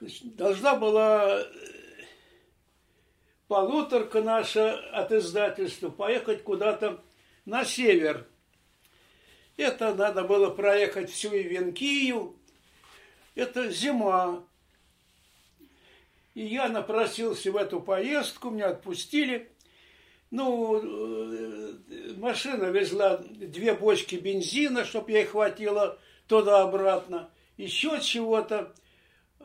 [0.00, 1.44] Значит, должна была э,
[3.48, 7.02] полуторка наша от издательства поехать куда-то
[7.44, 8.26] на север.
[9.56, 12.36] Это надо было проехать всю Ивенкию.
[13.34, 14.44] Это зима.
[16.34, 19.50] И я напросился в эту поездку, меня отпустили.
[20.30, 27.30] Ну, э, машина везла две бочки бензина, чтобы ей хватило туда-обратно.
[27.56, 28.74] Еще чего-то.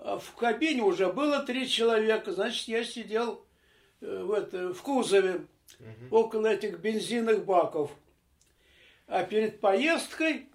[0.03, 3.45] А в кабине уже было три человека, значит, я сидел
[4.01, 5.45] э, в, это, в кузове
[5.79, 6.17] угу.
[6.17, 7.91] около этих бензинных баков.
[9.05, 10.49] А перед поездкой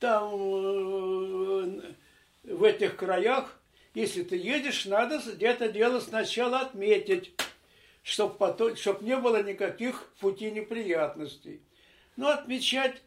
[0.00, 1.94] там э,
[2.42, 3.62] в этих краях,
[3.94, 7.40] если ты едешь, надо где-то дело сначала отметить,
[8.02, 11.62] чтобы потом, чтоб не было никаких пути неприятностей.
[12.16, 13.02] Но отмечать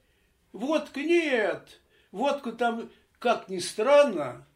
[0.54, 1.82] водка нет.
[2.14, 4.48] Водку там, как ни странно,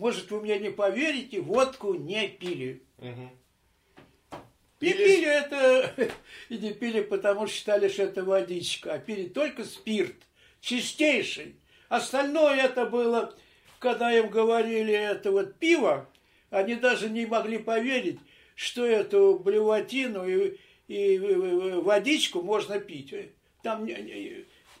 [0.00, 2.82] может, вы мне не поверите, водку не пили.
[2.98, 4.40] Угу.
[4.80, 5.94] И пили это,
[6.48, 10.16] и не пили, потому что считали, что это водичка, а пили только спирт,
[10.62, 11.56] чистейший.
[11.90, 13.34] Остальное это было,
[13.78, 16.08] когда им говорили это вот пиво,
[16.48, 18.20] они даже не могли поверить,
[18.54, 20.56] что эту блевотину и,
[20.88, 23.14] и водичку можно пить.
[23.62, 23.86] Там,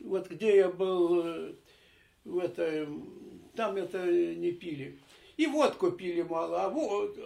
[0.00, 1.52] вот где я был, э,
[2.24, 2.88] в это,
[3.54, 4.98] там это не пили.
[5.40, 6.72] И водку пили мало, а,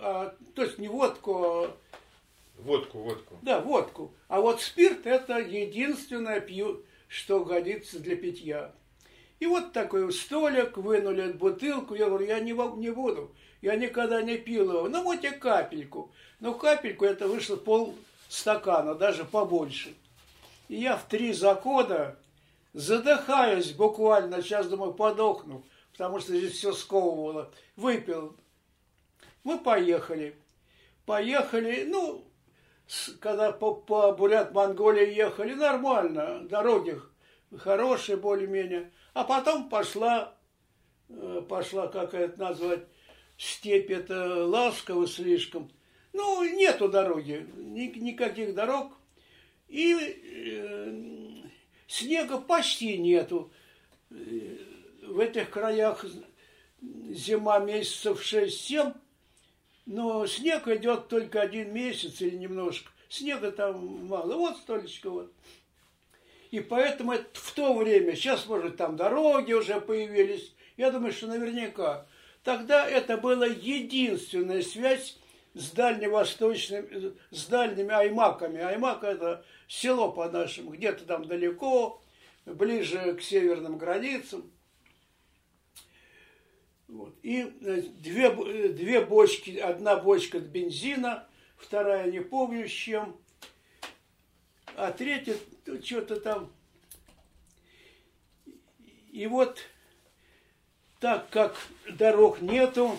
[0.01, 1.77] а то есть не водку, а
[2.59, 3.35] Водку, водку.
[3.43, 4.15] Да, водку.
[4.29, 8.71] А вот спирт это единственное пью, что годится для питья.
[9.41, 14.39] И вот такой столик, вынули бутылку, я говорю, я не, не буду, я никогда не
[14.39, 14.89] пил его.
[14.89, 16.13] Ну вот и капельку.
[16.39, 17.97] Но капельку это вышло пол
[18.29, 19.93] стакана, даже побольше.
[20.69, 22.17] И я в три захода
[22.75, 27.51] задыхаюсь буквально, сейчас думаю, подохну, потому что здесь все сковывало.
[27.77, 28.37] Выпил.
[29.45, 30.37] Мы поехали.
[31.07, 32.25] Поехали, ну,
[33.21, 37.01] когда по, по Бурят-Монголии ехали, нормально, дороги
[37.57, 38.91] хорошие более-менее.
[39.13, 40.35] А потом пошла,
[41.09, 42.85] э, пошла, как это назвать,
[43.37, 45.71] степь, это ласково слишком.
[46.13, 48.93] Ну, нету дороги, ни, никаких дорог.
[49.69, 51.49] И э,
[51.87, 53.53] снега почти нету.
[55.15, 56.05] В этих краях
[56.81, 58.97] зима месяцев 6-7,
[59.87, 62.91] но снег идет только один месяц или немножко.
[63.09, 64.35] Снега там мало.
[64.35, 65.33] Вот столечко вот.
[66.51, 71.29] И поэтому это в то время, сейчас, может, там дороги уже появились, я думаю, что
[71.29, 72.09] наверняка.
[72.43, 75.17] Тогда это была единственная связь
[75.55, 78.61] с дальневосточными, с дальними аймаками.
[78.61, 82.03] Аймак– это село по-нашему, где-то там далеко,
[82.47, 84.51] ближе к северным границам.
[86.89, 87.15] Вот.
[87.23, 87.45] И
[88.01, 93.17] две, э, две бочки, одна бочка бензина, вторая не помню с чем,
[94.77, 95.35] а третья
[95.83, 96.53] что-то там.
[99.13, 99.61] И вот
[101.01, 101.57] так как
[101.91, 102.99] дорог нету,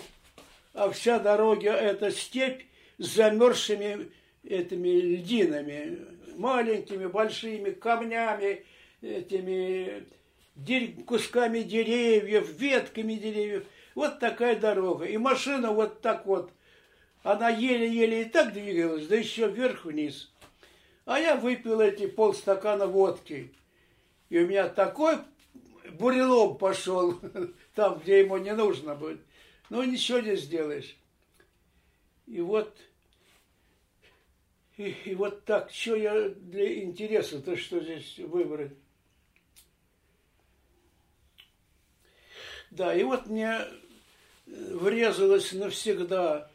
[0.72, 2.62] а вся дорога это степь
[2.98, 4.10] с замерзшими
[4.42, 8.64] этими льдинами, маленькими, большими камнями,
[9.00, 10.06] этими
[11.04, 13.64] кусками деревьев, ветками деревьев–
[13.96, 15.06] вот такая дорога.
[15.06, 16.52] И машина вот так вот.
[17.24, 20.30] Она еле-еле и так двигалась, да еще вверх-вниз.
[21.06, 23.52] А я выпил эти полстакана водки.
[24.28, 25.16] И у меня такой
[25.98, 27.18] бурелом пошел
[27.74, 29.20] там, где ему не нужно будет.
[29.70, 30.94] Ну, ничего не сделаешь.
[32.26, 32.76] И вот,
[34.76, 38.72] и, и вот так, что я для интереса-то, что здесь выбрать?
[42.70, 43.60] Да, и вот мне
[44.46, 46.50] врезалось навсегда.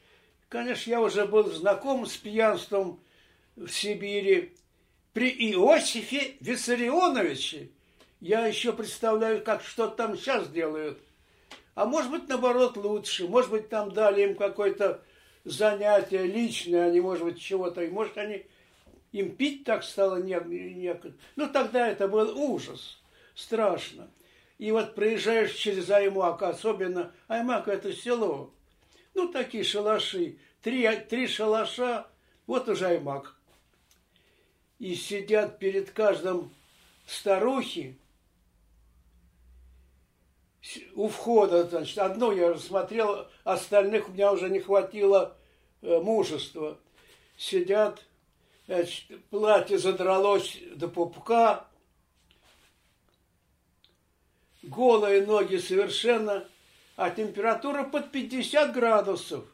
[0.49, 2.99] Конечно, я уже был знаком с пьянством
[3.55, 4.53] в Сибири.
[5.13, 7.69] При Иосифе Виссарионовиче
[8.21, 10.99] я еще представляю, как что там сейчас делают.
[11.75, 13.27] А может быть, наоборот, лучше.
[13.27, 15.01] Может быть, там дали им какое-то
[15.43, 17.81] занятие личное, они, может быть, чего-то.
[17.81, 18.45] И может, они
[19.11, 21.13] им пить так стало некогда.
[21.35, 23.01] Ну, тогда это был ужас.
[23.35, 24.09] Страшно.
[24.61, 28.53] И вот проезжаешь через Аймак, особенно Аймак это село.
[29.15, 30.37] Ну, такие шалаши.
[30.61, 32.05] Три, три шалаша,
[32.45, 33.35] вот уже Аймак.
[34.77, 36.53] И сидят перед каждым
[37.07, 37.97] старухи,
[40.93, 45.35] у входа, значит, одно я рассмотрел, остальных у меня уже не хватило
[45.81, 46.77] э, мужества.
[47.35, 48.05] Сидят,
[48.67, 51.65] значит, платье задралось до пупка,
[54.71, 56.47] голые ноги совершенно,
[56.95, 59.45] а температура под 50 градусов.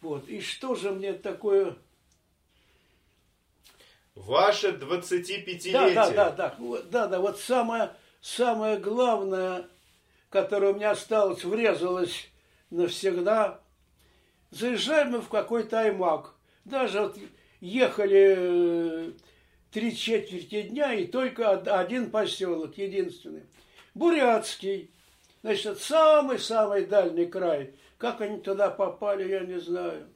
[0.00, 0.26] Вот.
[0.28, 1.76] И что же мне такое...
[4.14, 5.72] Ваше 25-летие.
[5.72, 6.56] Да, да, да, да,
[6.90, 9.68] да, да, вот самое, самое главное,
[10.28, 12.28] которое у меня осталось, врезалось
[12.70, 13.60] навсегда.
[14.50, 16.34] Заезжаем мы в какой-то аймак.
[16.64, 17.18] Даже вот
[17.60, 19.12] ехали э,
[19.70, 23.44] три четверти дня, и только один поселок, единственный.
[23.94, 24.90] Бурятский.
[25.42, 27.74] Значит, самый-самый дальний край.
[27.96, 30.08] Как они туда попали, я не знаю.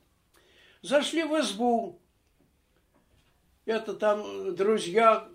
[0.82, 2.00] Зашли в избу.
[3.66, 5.26] Это там друзья,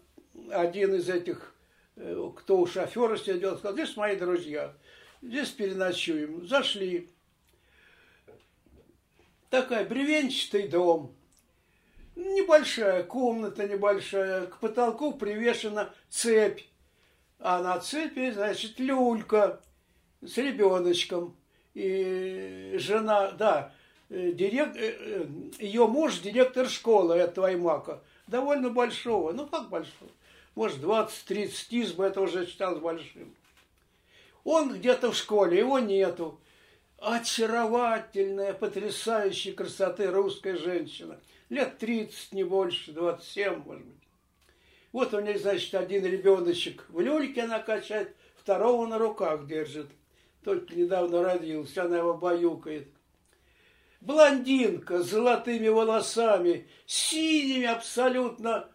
[0.52, 1.56] один из этих,
[1.96, 4.74] э, кто у шофера сидел, сказал, здесь мои друзья,
[5.22, 6.48] здесь переночуем.
[6.48, 7.10] Зашли.
[9.50, 11.16] Такая бревенчатый дом.
[12.16, 14.46] Небольшая комната, небольшая.
[14.46, 16.62] К потолку привешена цепь.
[17.40, 19.60] А на цепи, значит, люлька
[20.22, 21.36] с ребеночком
[21.74, 23.74] и жена, да,
[24.10, 25.26] э, директ, э,
[25.60, 30.12] ее муж директор школы этого Аймака, довольно большого, ну как большого,
[30.56, 33.36] может 20-30 изб, это уже считалось большим.
[34.44, 36.40] Он где-то в школе, его нету.
[36.98, 41.20] Очаровательная, потрясающей красоты русская женщина.
[41.50, 43.96] Лет 30, не больше, 27, может быть.
[44.92, 49.88] Вот у нее, значит, один ребеночек в люльке она качает, второго на руках держит
[50.44, 52.88] только недавно родился, она его баюкает.
[54.02, 58.70] Блондинка с золотыми волосами, синими абсолютно,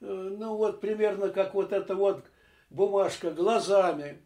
[0.00, 2.24] э, ну вот примерно как вот эта вот
[2.70, 4.22] бумажка, глазами.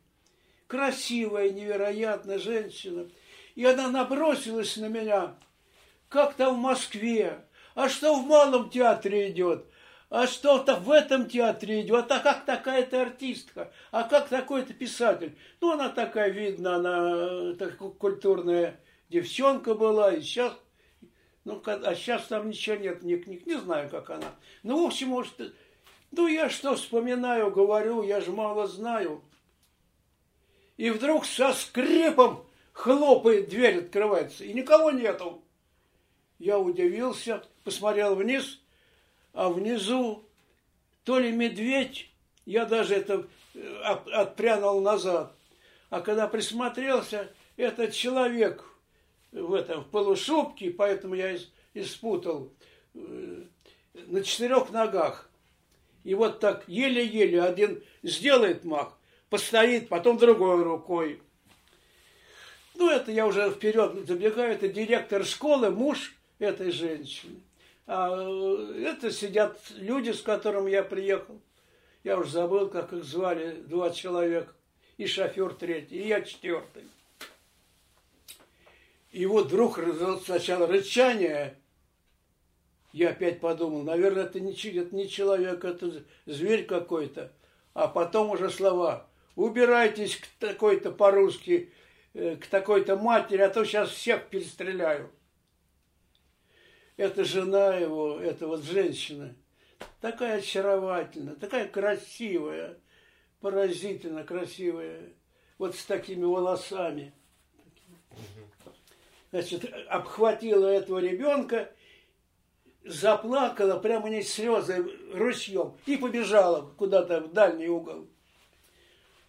[0.67, 3.09] Красивая, невероятная женщина.
[3.55, 5.35] И она набросилась на меня,
[6.09, 9.67] как там в Москве, а что в Малом театре идет?
[10.15, 15.37] а что-то в этом театре идет, а как такая-то артистка, а как такой-то писатель.
[15.61, 18.81] Ну, она такая, видно, она такая культурная
[19.15, 20.53] девчонка была, и сейчас,
[21.45, 24.35] ну, а сейчас там ничего нет, ни книг, не знаю, как она.
[24.63, 25.55] Ну, в общем, может,
[26.11, 29.23] ну, я что вспоминаю, говорю, я же мало знаю.
[30.77, 35.43] И вдруг со скрипом хлопает, дверь открывается, и никого нету.
[36.39, 38.61] Я удивился, посмотрел вниз–
[39.35, 40.25] а внизу
[41.03, 42.11] то ли медведь,
[42.47, 45.35] я даже это э, отпрянул назад,
[45.91, 48.65] а когда присмотрелся, этот человек
[49.35, 51.37] в этом в полушубке, поэтому я
[51.75, 52.53] испутал,
[52.95, 53.45] э,
[54.07, 55.31] на четырех ногах.
[56.05, 58.97] И вот так еле-еле один сделает мах,
[59.31, 61.21] постоит, потом другой рукой.
[62.75, 67.41] Ну, это я уже вперед забегаю, это директор школы, муж этой женщины.
[67.87, 71.41] А э, это сидят люди, с которыми я приехал.
[72.03, 74.53] Я уже забыл, как их звали, два человека.
[74.97, 76.85] И шофер третий, и я четвертый.
[79.15, 79.79] И вот вдруг
[80.25, 81.57] сначала рычание.
[82.93, 87.33] Я опять подумал, наверное, это не, это не человек, это зверь какой-то.
[87.75, 89.09] А потом уже слова.
[89.37, 91.73] Убирайтесь к такой-то по-русски,
[92.13, 95.13] э, к такой-то матери, а то сейчас всех перестреляю
[96.97, 99.35] эта жена его, эта вот женщина,
[100.01, 102.79] такая очаровательная, такая красивая,
[103.41, 105.13] поразительно красивая,
[105.59, 107.13] вот с такими волосами.
[109.35, 111.69] Значит, обхватила этого ребенка,
[112.85, 118.07] заплакала, прямо не слезы ручьем, и побежала куда-то в дальний угол.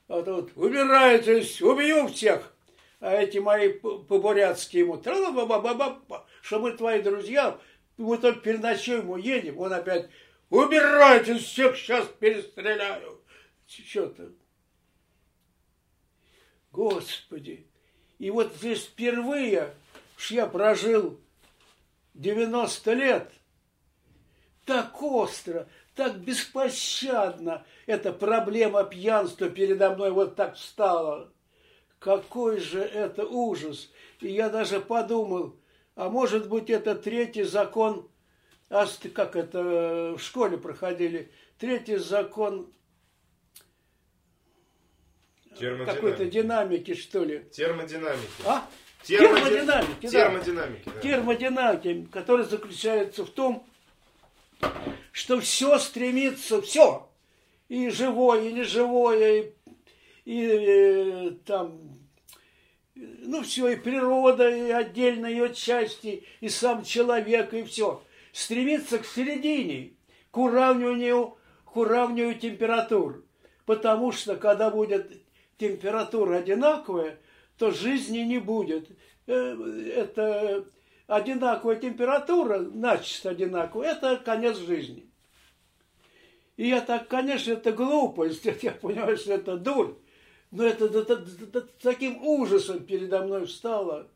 [0.07, 2.53] А тут, убирайтесь, убью всех!
[2.99, 7.59] А эти мои по-бурятски ему, что мы твои друзья,
[7.97, 10.11] мы только переночуем, уедем, он опять,
[10.51, 13.23] убирайтесь всех, сейчас перестреляю.
[13.65, 14.33] Что-то.
[16.71, 17.65] Господи.
[18.19, 19.73] И вот здесь впервые,
[20.15, 21.19] что я прожил
[22.13, 23.31] 90 лет,
[24.65, 31.31] так остро, так беспощадно эта проблема пьянства передо мной вот так встала.
[31.99, 33.91] Какой же это ужас!
[34.19, 35.55] И я даже подумал,
[35.95, 38.09] а может быть это третий закон,
[38.69, 42.71] как это в школе проходили, третий закон
[45.57, 47.45] какой-то динамики, что ли.
[47.51, 48.27] Термодинамики.
[48.45, 48.67] А?
[49.05, 50.99] Термодинамики, термодинамики, да.
[50.99, 53.63] термодинамики, который заключается в том,
[55.11, 57.07] что все стремится, все,
[57.69, 59.53] и живое, и неживое, и,
[60.25, 61.79] и э, там,
[62.95, 69.05] ну все, и природа, и отдельно ее части, и сам человек, и все, стремится к
[69.05, 69.93] середине,
[70.31, 73.23] к уравниванию, к уравниванию температур.
[73.67, 75.11] Потому что когда будет
[75.57, 77.19] температура одинаковая,
[77.57, 78.89] то жизни не будет.
[79.27, 79.55] Э,
[79.95, 80.65] это
[81.07, 85.09] одинаковая температура, начисто одинаковая, это конец жизни.
[86.57, 89.95] И я так, конечно, это глупость, я понимаю, что это дурь,
[90.51, 94.07] но это, это, это, таким ужасом передо мной встало,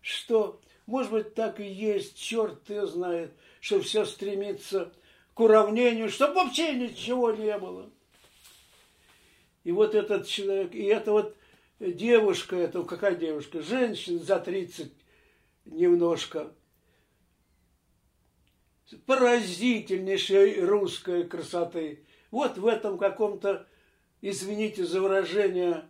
[0.00, 4.92] что, может быть, так и есть, черт ты знает, что все стремится
[5.34, 7.90] к уравнению, чтобы вообще ничего не было.
[9.62, 11.36] И вот этот человек, и это вот
[11.80, 13.62] девушка, это какая девушка?
[13.62, 14.92] Женщина за 30
[15.64, 16.52] немножко.
[19.06, 22.04] Поразительнейшей русской красоты.
[22.30, 23.66] Вот в этом каком-то,
[24.20, 25.88] извините за выражение,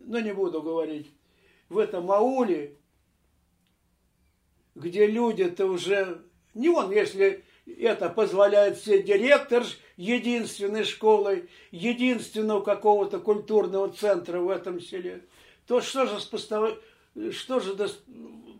[0.00, 1.10] но не буду говорить,
[1.68, 2.76] в этом ауле,
[4.74, 6.22] где люди-то уже,
[6.54, 9.64] не он, если это позволяет себе директор
[10.02, 15.24] единственной школы, единственного какого-то культурного центра в этом селе,
[15.68, 17.76] то что же, что же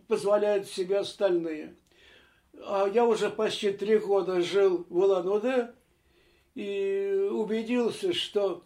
[0.07, 1.75] позволяют себе остальные?
[2.65, 5.73] А я уже почти три года жил в Улан-Удэ
[6.55, 8.63] и убедился, что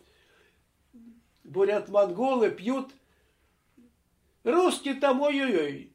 [1.44, 2.92] бурят-монголы пьют
[4.44, 5.92] русские там ой-ой-ой.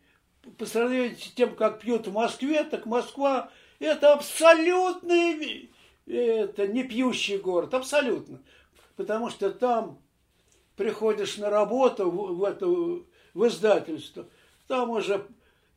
[0.58, 5.71] По сравнению с тем, как пьют в Москве, так Москва это абсолютный,
[6.06, 8.42] это не пьющий город, абсолютно.
[8.96, 9.98] Потому что там
[10.76, 14.26] приходишь на работу в, в, это, в издательство,
[14.66, 15.26] там уже,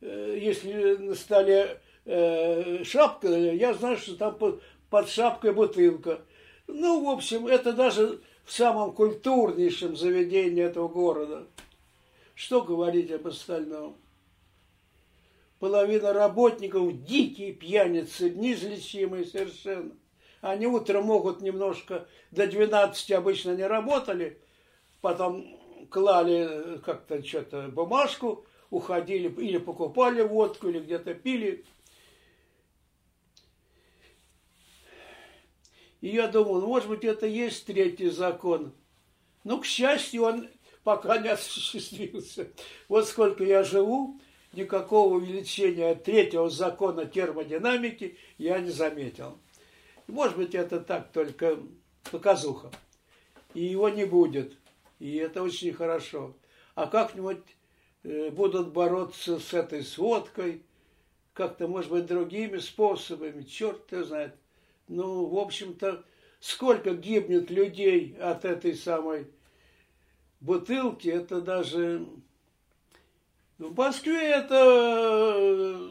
[0.00, 6.20] э, если на столе э, шапка, я знаю, что там под, под шапкой бутылка.
[6.66, 11.46] Ну, в общем, это даже в самом культурнейшем заведении этого города.
[12.34, 13.96] Что говорить об остальном?
[15.58, 19.92] половина работников дикие пьяницы, неизлечимые совершенно.
[20.40, 24.40] Они утром могут немножко, до 12 обычно не работали,
[25.00, 25.58] потом
[25.90, 31.64] клали как-то что-то бумажку, уходили или покупали водку, или где-то пили.
[36.00, 38.72] И я думал, ну, может быть, это есть третий закон.
[39.44, 40.48] Но, к счастью, он
[40.84, 42.48] пока не осуществился.
[42.88, 44.20] Вот сколько я живу,
[44.52, 49.38] никакого увеличения третьего закона термодинамики я не заметил.
[50.06, 51.58] Может быть, это так только
[52.10, 52.70] показуха.
[53.54, 54.56] И его не будет.
[54.98, 56.34] И это очень хорошо.
[56.74, 57.42] А как-нибудь
[58.02, 60.62] э, будут бороться с этой сводкой,
[61.32, 64.34] как-то, может быть, другими способами, черт его знает.
[64.88, 66.04] Ну, в общем-то,
[66.40, 69.26] сколько гибнет людей от этой самой
[70.40, 72.06] бутылки, это даже
[73.58, 75.90] в Москве это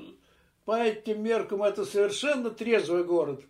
[0.66, 3.44] по этим меркам это совершенно трезвый город.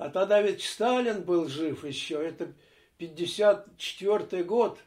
[0.00, 2.26] А тогда ведь Сталин был жив еще.
[2.26, 2.54] Это
[2.96, 4.78] 54 год,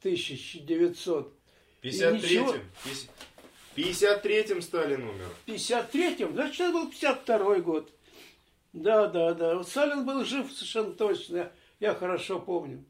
[0.00, 1.32] 1900.
[1.80, 2.60] 53-м.
[3.76, 5.28] 53-м Сталин умер.
[5.46, 6.34] 53-м?
[6.34, 7.92] Значит, это был 52 год.
[8.72, 9.54] Да, да, да.
[9.54, 11.52] Вот Сталин был жив совершенно точно.
[11.78, 12.84] Я хорошо помню.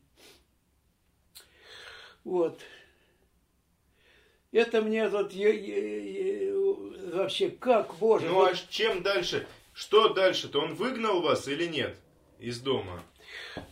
[2.25, 2.63] Вот.
[4.53, 5.35] Это мне вот
[7.13, 8.27] вообще как, боже.
[8.27, 8.53] Ну вот...
[8.53, 9.47] а чем дальше?
[9.79, 10.61] Что дальше-то?
[10.61, 11.95] Он выгнал вас или нет
[12.41, 13.05] из дома?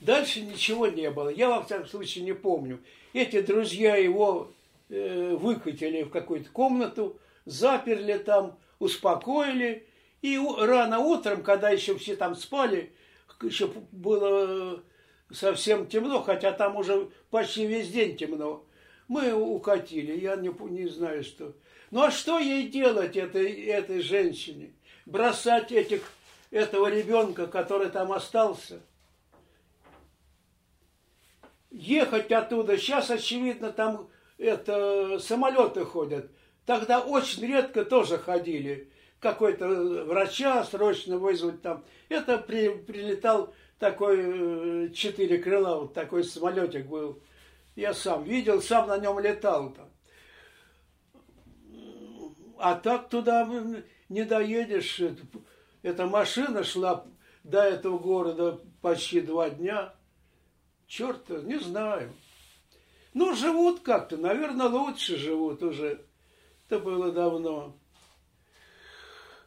[0.00, 1.30] Дальше ничего не было.
[1.30, 2.78] Я, во всяком случае, не помню.
[3.12, 4.52] Эти друзья его
[4.88, 9.84] э, выкатили в какую-то комнату, заперли там, успокоили.
[10.22, 12.92] И рано утром, когда еще все там спали,
[13.42, 14.84] еще было
[15.32, 18.64] совсем темно, хотя там уже почти весь день темно.
[19.08, 21.56] Мы укатили, я не, не знаю что.
[21.90, 24.75] Ну а что ей делать, этой, этой женщине?
[25.06, 26.02] Бросать этих,
[26.50, 28.80] этого ребенка, который там остался?
[31.70, 34.08] Ехать оттуда, сейчас, очевидно, там
[34.38, 36.30] это, самолеты ходят.
[36.64, 38.90] Тогда очень редко тоже ходили.
[39.20, 39.66] какой-то
[40.04, 41.84] врача срочно вызвать там.
[42.08, 47.22] Это при, прилетал такой э, четыре крыла, вот такой самолетик был.
[47.76, 49.88] Я сам видел, сам на нем летал там.
[52.58, 53.44] А так туда
[54.08, 55.00] не доедешь.
[55.82, 57.06] Эта машина шла
[57.44, 59.94] до этого города почти два дня.
[60.86, 62.12] Черт, не знаю.
[63.14, 66.04] Ну, живут как-то, наверное, лучше живут уже.
[66.68, 67.76] Это было давно.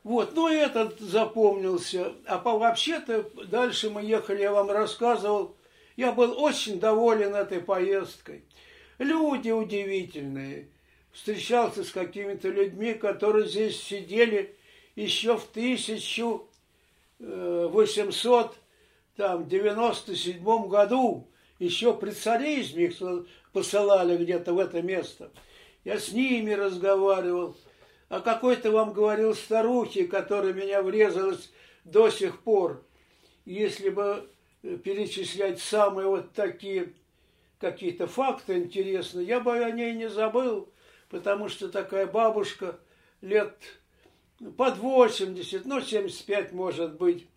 [0.04, 2.14] Вот, ну этот запомнился.
[2.26, 5.58] А вообще-то дальше мы ехали, я вам рассказывал.
[5.98, 8.46] Я был очень доволен этой поездкой.
[8.98, 10.70] Люди удивительные.
[11.20, 14.56] Встречался с какими-то людьми, которые здесь сидели
[14.96, 16.40] еще в 1897
[20.46, 21.28] э, году.
[21.60, 22.96] Еще при царизме их
[23.52, 25.30] посылали где-то в это место.
[25.84, 27.58] Я с ними разговаривал
[28.08, 31.52] а какой-то вам говорил старухи, которая меня врезалась
[31.84, 32.82] до сих пор.
[33.44, 34.26] Если бы
[34.64, 36.94] э, перечислять самые вот такие
[37.60, 40.70] какие-то факты интересные, я бы о ней не забыл,
[41.10, 42.80] потому что такая бабушка
[43.22, 43.58] лет
[44.58, 47.28] под 80, ну 75 может быть.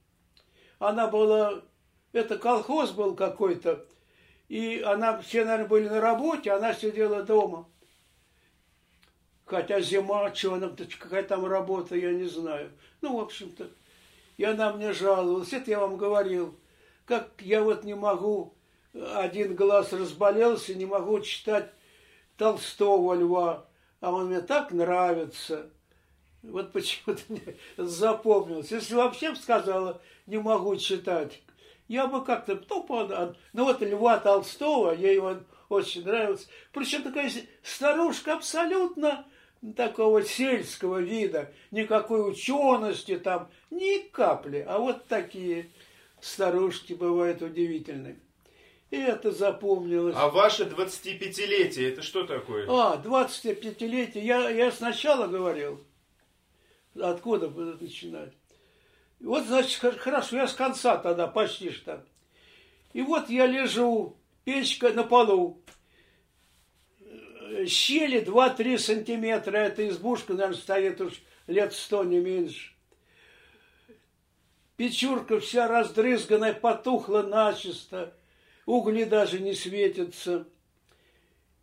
[0.78, 1.62] Она была,
[2.12, 3.84] это колхоз был какой-то,
[4.48, 7.68] и она, все, наверное, были на работе, она сидела дома.
[9.44, 12.70] Хотя зима, что она, какая там работа, я не знаю.
[13.00, 13.70] Ну, в общем-то,
[14.36, 15.52] и она мне жаловалась.
[15.52, 16.58] Это я вам говорил.
[17.04, 18.54] Как я вот не могу,
[18.92, 21.70] один глаз разболелся, не могу читать
[22.42, 23.66] Толстого льва,
[24.00, 25.70] а он мне так нравится.
[26.42, 28.72] Вот почему-то мне запомнилось.
[28.72, 31.40] Если вообще бы сказала, не могу читать,
[31.86, 36.48] я бы как-то, ну, ну вот Льва Толстого, ей он очень нравился.
[36.72, 37.30] Причем такая
[37.62, 39.24] старушка абсолютно
[39.76, 44.66] такого сельского вида, никакой учености там, ни капли.
[44.68, 45.70] А вот такие
[46.20, 48.18] старушки бывают удивительные.
[48.92, 50.14] И это запомнилось.
[50.18, 52.66] А ваше 25-летие, это что такое?
[52.68, 54.22] А, 25-летие.
[54.22, 55.82] Я, я сначала говорил.
[57.00, 58.34] Откуда начинать?
[59.18, 62.04] Вот, значит, хорошо, я с конца тогда, почти что.
[62.92, 65.62] И вот я лежу, печка на полу,
[67.66, 69.56] щели 2-3 сантиметра.
[69.56, 71.14] Эта избушка, наверное, стоит уж
[71.46, 72.74] лет сто, не меньше.
[74.76, 78.12] Печурка вся раздрызганная, потухла начисто.
[78.66, 80.46] Угли даже не светятся.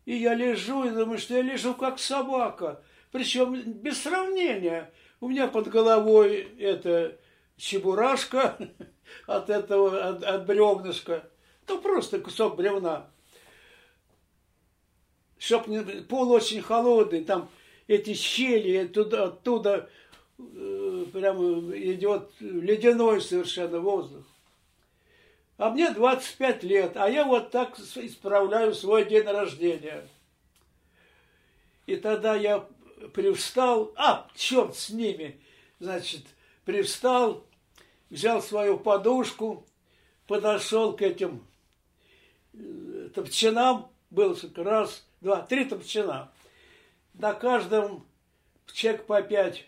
[0.06, 2.84] И я лежу и думаю, что я лежу как собака.
[3.12, 4.92] Причем без сравнения.
[5.22, 7.18] У меня под головой это
[7.58, 8.58] чебурашка
[9.28, 11.30] от этого, от, от бревнышка.
[11.68, 13.10] Ну, просто кусок бревна
[15.40, 17.50] чтоб не, пол очень холодный, там
[17.88, 19.90] эти щели, туда, оттуда
[20.38, 24.26] э, прямо идет ледяной совершенно воздух.
[25.60, 30.08] А мне 25 лет, а я вот так исправляю свой день рождения.
[31.86, 32.66] И тогда я
[33.14, 35.38] привстал, а, черт с ними,
[35.82, 36.24] значит,
[36.64, 37.46] привстал,
[38.10, 39.68] взял свою подушку,
[40.28, 41.46] подошел к этим
[42.54, 46.32] э, топчинам, был раз, два, три топчина.
[47.16, 48.08] На каждом
[48.72, 49.66] чек по пять.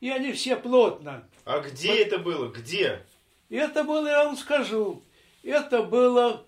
[0.00, 1.28] И они все плотно.
[1.44, 1.98] А где вот.
[1.98, 2.48] это было?
[2.48, 3.06] Где?
[3.48, 5.02] Это было, я вам скажу,
[5.42, 6.44] это было,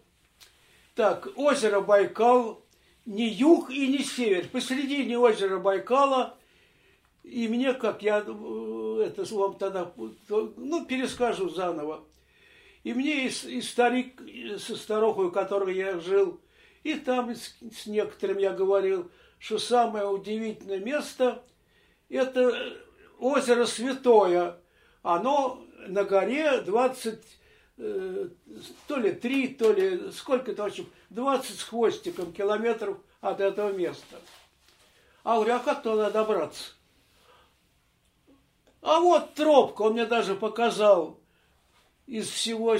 [0.94, 2.64] так, озеро Байкал,
[3.06, 4.48] не юг и не север.
[4.48, 6.36] Посередине озера Байкала,
[7.22, 9.92] и мне, как я э, это вам тогда,
[10.28, 12.04] ну, перескажу заново.
[12.82, 14.20] И мне и, и старик
[14.58, 16.40] со старухой, у которой я жил,
[16.82, 21.44] и там с, с некоторым я говорил, что самое удивительное место–
[22.08, 22.76] это
[23.18, 24.56] озеро Святое.
[25.02, 27.18] Оно на горе 20,
[27.78, 28.28] э,
[28.86, 34.20] то ли 3, то ли сколько-то, в общем, 20 с хвостиком километров от этого места.
[35.24, 36.72] А говорю, а как туда добраться?
[38.80, 41.18] А вот тропка, он мне даже показал
[42.06, 42.76] из всего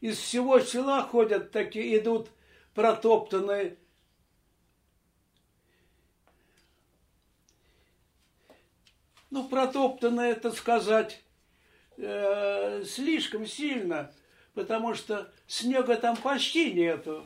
[0.00, 2.28] из всего села ходят такие, идут
[2.74, 3.76] протоптанные.
[9.30, 11.22] Ну, протоптанные, это сказать,
[11.96, 14.12] э, слишком сильно,
[14.54, 17.24] потому что снега там почти нету.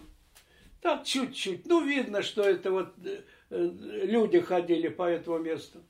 [0.82, 1.66] Так чуть-чуть.
[1.66, 5.82] Ну, видно, что это вот э, люди ходили по этому месту.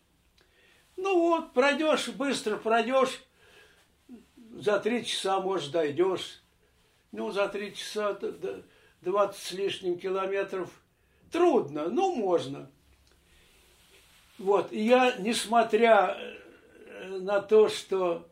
[0.96, 3.20] Ну вот, пройдешь, быстро пройдешь,
[4.52, 6.42] за три часа, может, дойдешь.
[7.10, 8.18] Ну, за три часа
[9.00, 10.70] 20 с лишним километров
[11.30, 12.70] трудно, но можно.
[14.38, 18.28] Вот, и я, несмотря э, на то, что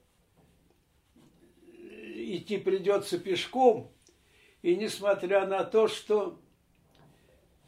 [2.15, 3.93] идти придется пешком,
[4.63, 6.41] и несмотря на то, что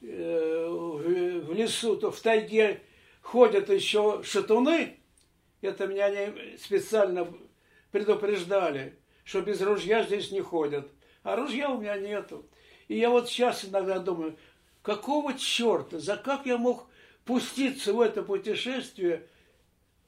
[0.03, 2.83] э, в лесу, то в тайге
[3.21, 4.99] ходят еще шатуны,
[5.61, 7.33] это меня не специально
[7.91, 10.89] предупреждали, что без ружья здесь не ходят.
[11.23, 12.45] А ружья у меня нету.
[12.89, 14.37] И я вот сейчас иногда думаю,
[14.83, 16.89] какого черта, за как я мог
[17.25, 19.27] пуститься в это путешествие,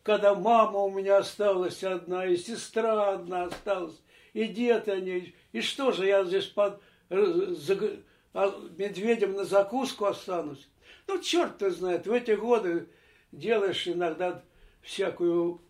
[0.03, 4.01] когда мама у меня осталась одна, и сестра одна осталась,
[4.33, 5.35] и дед они.
[5.53, 7.99] И что же, я здесь под э, за,
[8.35, 10.69] а, медведем на закуску останусь?
[11.07, 12.89] Ну, черт ты знает, в эти годы
[13.33, 14.43] делаешь иногда
[14.83, 15.61] всякую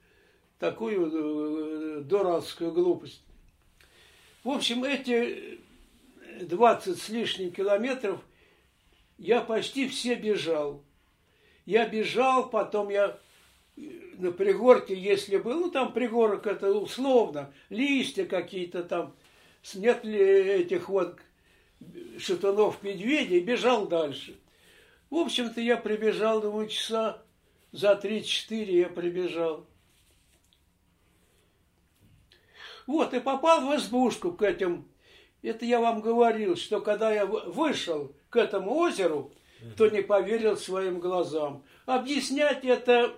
[0.59, 3.23] такую э, дурацкую глупость.
[4.45, 5.59] В общем, эти
[6.41, 8.21] 20 с лишним километров
[9.19, 10.83] я почти все бежал.
[11.67, 13.19] Я бежал, потом я
[13.77, 13.81] э,
[14.19, 19.15] на пригорке, если был, ну там пригорок это условно, листья какие-то там,
[19.75, 21.19] нет ли этих вот
[22.19, 24.39] шатунов медведей, бежал дальше.
[25.11, 27.23] В общем-то, я прибежал, думаю, часа
[27.73, 29.67] за 3-4 я прибежал.
[32.87, 34.89] Вот, и попал в избушку к этим.
[35.43, 39.33] Это я вам говорил, что когда я вышел к этому озеру,
[39.77, 41.65] то не поверил своим глазам.
[41.87, 43.15] Объяснять это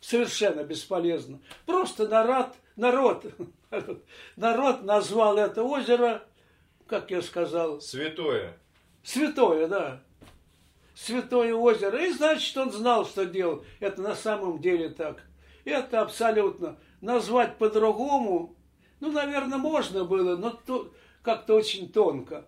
[0.00, 1.40] совершенно бесполезно.
[1.66, 3.24] Просто народ, народ,
[4.36, 6.24] народ назвал это озеро,
[6.86, 7.80] как я сказал...
[7.80, 8.58] Святое.
[9.02, 10.02] Святое, да.
[10.94, 12.04] Святое озеро.
[12.04, 13.64] И значит, он знал, что делал.
[13.80, 15.22] Это на самом деле так.
[15.64, 16.78] Это абсолютно.
[17.00, 18.58] Назвать по-другому
[19.00, 22.46] ну, наверное, можно было, но то, как-то очень тонко.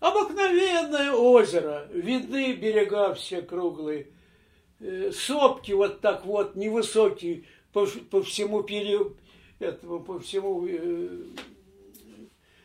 [0.00, 4.08] Обыкновенное озеро, видны берега все круглые,
[4.80, 9.16] э, сопки вот так вот невысокие по, по всему периоду,
[9.58, 11.08] этому, по всему э,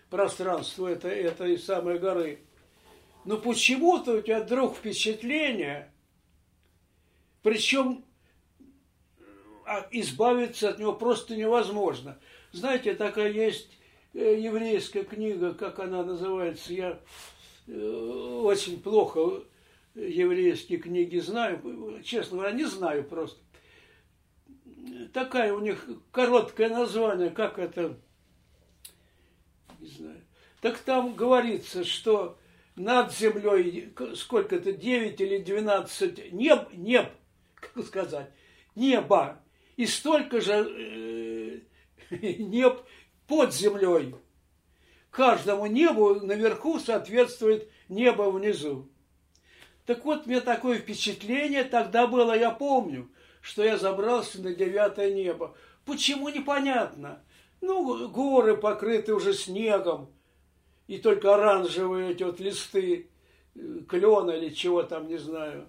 [0.09, 2.39] пространству это, этой самой горы.
[3.25, 5.91] Но почему-то у тебя вдруг впечатление,
[7.43, 8.05] причем
[9.65, 12.17] а, избавиться от него просто невозможно–
[12.55, 13.67] знаете, такая есть
[14.19, 16.99] еврейская книга, как она называется, я
[17.67, 19.43] э, очень плохо
[19.95, 23.39] еврейские книги знаю, честно говоря, не знаю просто.
[25.13, 27.97] Такая у них короткое название, как это,
[29.79, 30.21] не знаю.
[30.61, 32.37] Так там говорится, что
[32.75, 37.09] над землей сколько-то, 9 или 12 неб, неб,
[37.55, 38.31] как сказать,
[38.75, 39.41] неба,
[39.75, 41.59] и столько же э,
[42.39, 42.81] неб
[43.27, 44.15] под землей.
[45.11, 48.89] Каждому небу наверху соответствует небо внизу.
[49.85, 53.09] Так вот, мне такое впечатление тогда было, я помню,
[53.41, 55.55] что я забрался на девятое небо.
[55.85, 57.23] Почему, непонятно.
[57.61, 60.11] Ну, горы покрыты уже снегом,
[60.87, 63.07] и только оранжевые эти вот листы
[63.87, 65.67] клена или чего там, не знаю.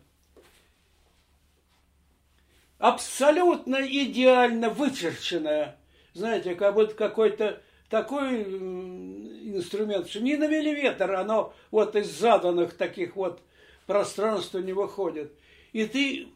[2.79, 5.79] Абсолютно идеально вычерченная
[6.17, 13.17] знаете, как будто какой-то такой инструмент, что не навели ветер, оно вот из заданных таких
[13.17, 13.43] вот
[13.87, 15.33] пространств не выходит.
[15.73, 16.29] И ты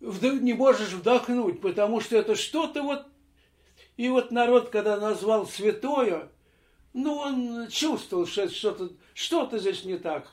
[0.00, 3.06] не можешь вдохнуть, потому что это что-то вот...
[3.96, 6.30] И вот народ, когда назвал святое,
[6.94, 10.32] ну, он чувствовал, что что-то что здесь не так.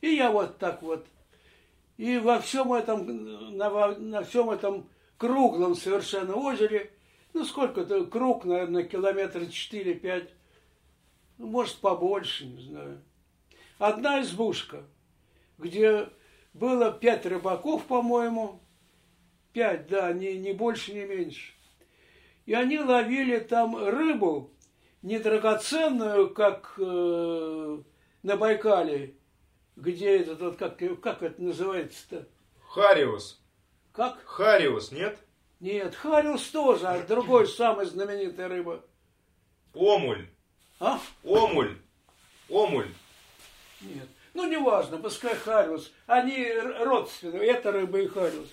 [0.00, 1.06] И я вот так вот.
[1.96, 4.88] И во всем этом, на, на всем этом
[5.22, 6.90] круглом совершенно озере.
[7.32, 10.28] Ну, сколько-то, круг, наверное, километра 4-5.
[11.38, 13.00] Ну, может, побольше, не знаю.
[13.78, 14.82] Одна избушка,
[15.58, 16.08] где
[16.54, 18.60] было пять рыбаков, по-моему.
[19.52, 21.52] Пять, да, не, не больше, не меньше.
[22.44, 24.50] И они ловили там рыбу,
[25.02, 27.78] не драгоценную, как э,
[28.24, 29.14] на Байкале,
[29.76, 32.26] где этот, вот, как, как это называется-то?
[32.66, 33.41] Хариус.
[33.92, 34.24] Как?
[34.24, 35.18] Хариус, нет?
[35.60, 38.82] Нет, хариус тоже, а другой самый знаменитая рыба.
[39.74, 40.26] Омуль.
[40.80, 40.98] А?
[41.22, 41.78] Омуль.
[42.48, 42.88] Омуль.
[43.82, 44.08] Нет.
[44.34, 45.92] Ну, неважно, пускай хариус.
[46.06, 46.50] Они
[46.80, 48.48] родственные, это рыба и хариус.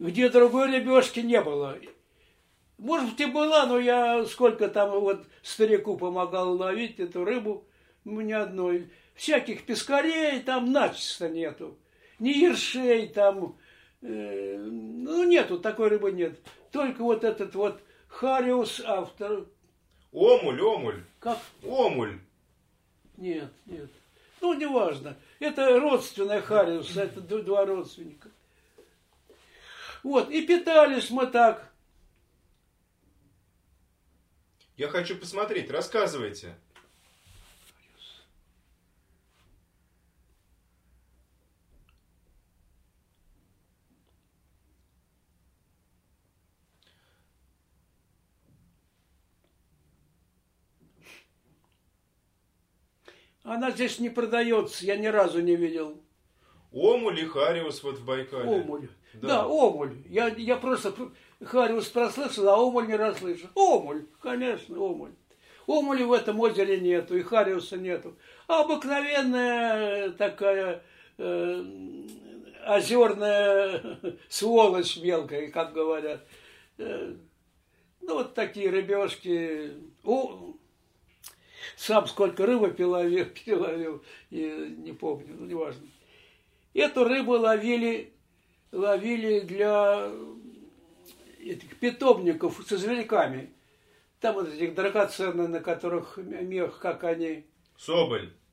[0.00, 1.78] Где другой рыбешки не было.
[2.78, 7.64] Может быть, и была, но я сколько там вот старику помогал ловить эту рыбу,
[8.04, 8.90] ни одной.
[9.14, 11.78] Всяких пескарей там начисто нету
[12.18, 13.56] ни ершей там,
[14.02, 16.38] э, ну нету, такой рыбы нет.
[16.70, 19.46] Только вот этот вот хариус автор.
[20.12, 21.04] Омуль, омуль.
[21.20, 21.38] Как?
[21.62, 22.18] Омуль.
[23.16, 23.90] Нет, нет.
[24.40, 25.16] Ну, неважно.
[25.38, 28.28] Это родственная Хариуса, это два родственника.
[30.02, 31.72] Вот, и питались мы так.
[34.76, 36.56] Я хочу посмотреть, рассказывайте.
[53.54, 56.02] Она здесь не продается, я ни разу не видел.
[56.72, 58.50] Омуль и Хариус вот в Байкале.
[58.50, 58.88] Омуль.
[59.14, 59.94] Да, да Омуль.
[60.08, 60.92] Я, я просто
[61.40, 63.48] Хариус прослышал, а Омуль не расслышал.
[63.54, 65.12] Омуль, конечно, Омуль.
[65.68, 68.16] Омуля в этом озере нету, и Хариуса нету.
[68.48, 70.82] А обыкновенная такая
[71.18, 71.64] э,
[72.66, 76.26] озерная сволочь мелкая, как говорят.
[76.78, 77.14] Э,
[78.00, 79.74] ну, вот такие рыбешки.
[80.02, 80.56] О,
[81.76, 85.86] сам сколько рыбы переловил, переловил и не помню, ну, неважно.
[86.72, 88.12] Эту рыбу ловили,
[88.72, 90.10] ловили для
[91.40, 93.50] этих питомников со зверьками.
[94.20, 97.44] Там вот этих драгоценных, на которых мех, как они...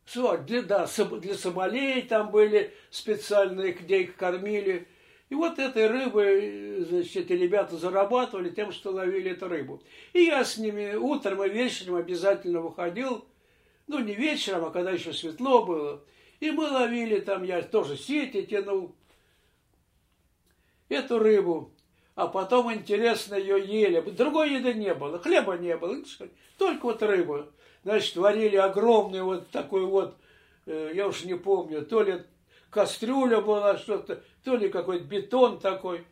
[0.05, 0.45] Соболь.
[0.45, 0.87] Для, да,
[1.19, 4.87] для соболей там были специальные, где их кормили.
[5.31, 9.81] И вот этой рыбой, значит, эти ребята зарабатывали тем, что ловили эту рыбу.
[10.11, 13.23] И я с ними утром и вечером обязательно выходил,
[13.87, 16.03] ну, не вечером, а когда еще светло было.
[16.41, 18.93] И мы ловили там, я тоже сети тянул
[20.89, 21.71] эту рыбу.
[22.15, 24.01] А потом, интересно, ее ели.
[24.01, 26.03] Другой еды не было, хлеба не было,
[26.57, 27.49] только вот рыба.
[27.85, 30.17] Значит, варили огромный вот такой вот,
[30.65, 32.21] э, я уж не помню, то ли
[32.71, 36.05] кастрюля была что-то, то ли какой-то бетон такой.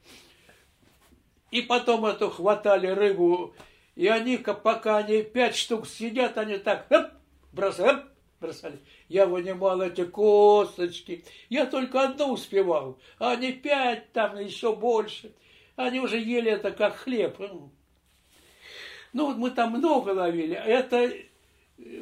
[1.49, 3.55] И потом эту хватали рыбу,
[3.95, 7.07] и они, пока они пять штук сидят, они так оп,
[7.51, 8.03] бросали, оп,
[8.39, 8.79] бросали.
[9.07, 11.25] Я вынимал эти косточки.
[11.49, 15.33] Я только одну успевал, а они пять, там еще больше.
[15.75, 17.39] Они уже ели это как хлеб.
[17.39, 20.53] Ну вот мы там много ловили.
[20.55, 21.11] Это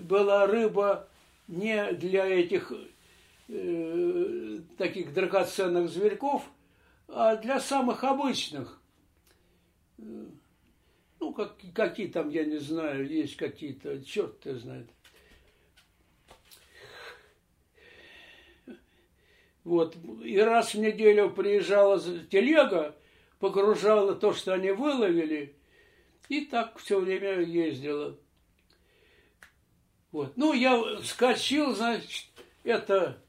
[0.02, 1.08] была рыба
[1.48, 2.74] не для этих
[3.48, 6.44] э, таких драгоценных зверьков,
[7.08, 8.82] а для самых обычных.
[9.98, 14.88] Ну, как, какие там, я не знаю, есть какие-то, черт ты знает.
[19.64, 22.96] Вот, и раз в неделю приезжала телега,
[23.40, 25.58] погружала то, что они выловили,
[26.30, 28.18] и так все время ездила.
[30.12, 30.38] Вот.
[30.38, 32.28] Ну, я скачил, значит,
[32.64, 33.22] это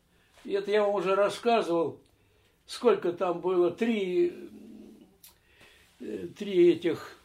[0.53, 2.01] это я вам уже рассказывал,
[2.67, 4.33] сколько там было, три,
[6.01, 7.19] э, три этих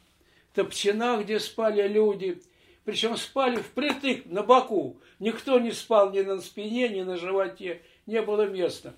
[0.53, 2.41] топчина, где спали люди.
[2.85, 4.97] Причем спали впритык, на боку.
[5.19, 7.81] Никто не спал ни на спине, ни на животе.
[8.05, 8.93] Не было места.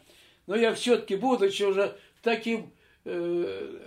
[0.47, 2.71] Но я все-таки, будучи уже таким
[3.03, 3.77] э,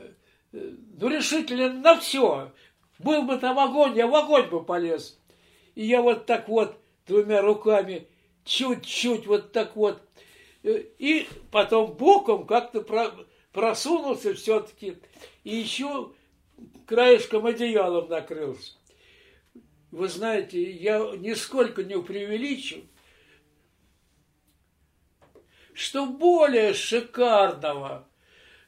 [0.52, 0.70] э,
[1.00, 2.52] ну, решительным на все,
[2.98, 5.18] был бы там огонь, я в огонь бы полез.
[5.74, 8.06] И я вот так вот двумя руками
[8.44, 10.00] чуть-чуть вот так вот
[10.76, 12.84] и потом боком как-то
[13.52, 14.98] просунулся все-таки,
[15.44, 16.12] и еще
[16.86, 18.72] краешком одеялом накрылся.
[19.90, 22.82] Вы знаете, я нисколько не преувеличу,
[25.72, 28.06] что более шикарного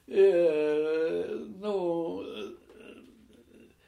[0.07, 2.25] э, ну,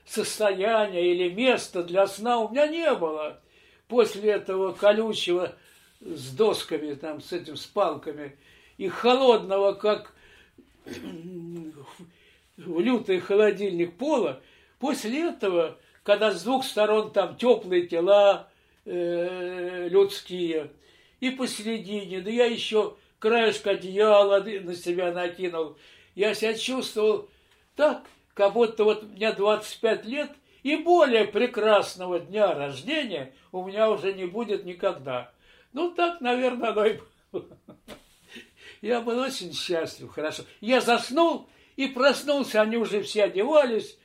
[0.05, 3.40] состояния или места для сна у меня не было
[3.88, 5.57] после этого колючего
[6.05, 8.37] с досками, там, с этим, с палками,
[8.79, 10.12] и холодного, как
[12.57, 14.41] в лютый холодильник пола,
[14.79, 18.49] после этого, когда с двух сторон там теплые тела
[18.85, 20.71] э, людские,
[21.21, 25.77] и посередине, да я еще краешка одеяла на себя накинул,
[26.17, 27.29] я себя чувствовал
[27.77, 28.03] так,
[28.35, 30.31] как будто вот мне 25 лет,
[30.65, 35.31] и более прекрасного дня рождения у меня уже не будет никогда.
[35.73, 36.99] Ну, так, наверное, оно и
[37.31, 37.59] было.
[38.81, 40.43] Я был очень счастлив, хорошо.
[40.61, 43.97] Я заснул и проснулся, они уже все одевались,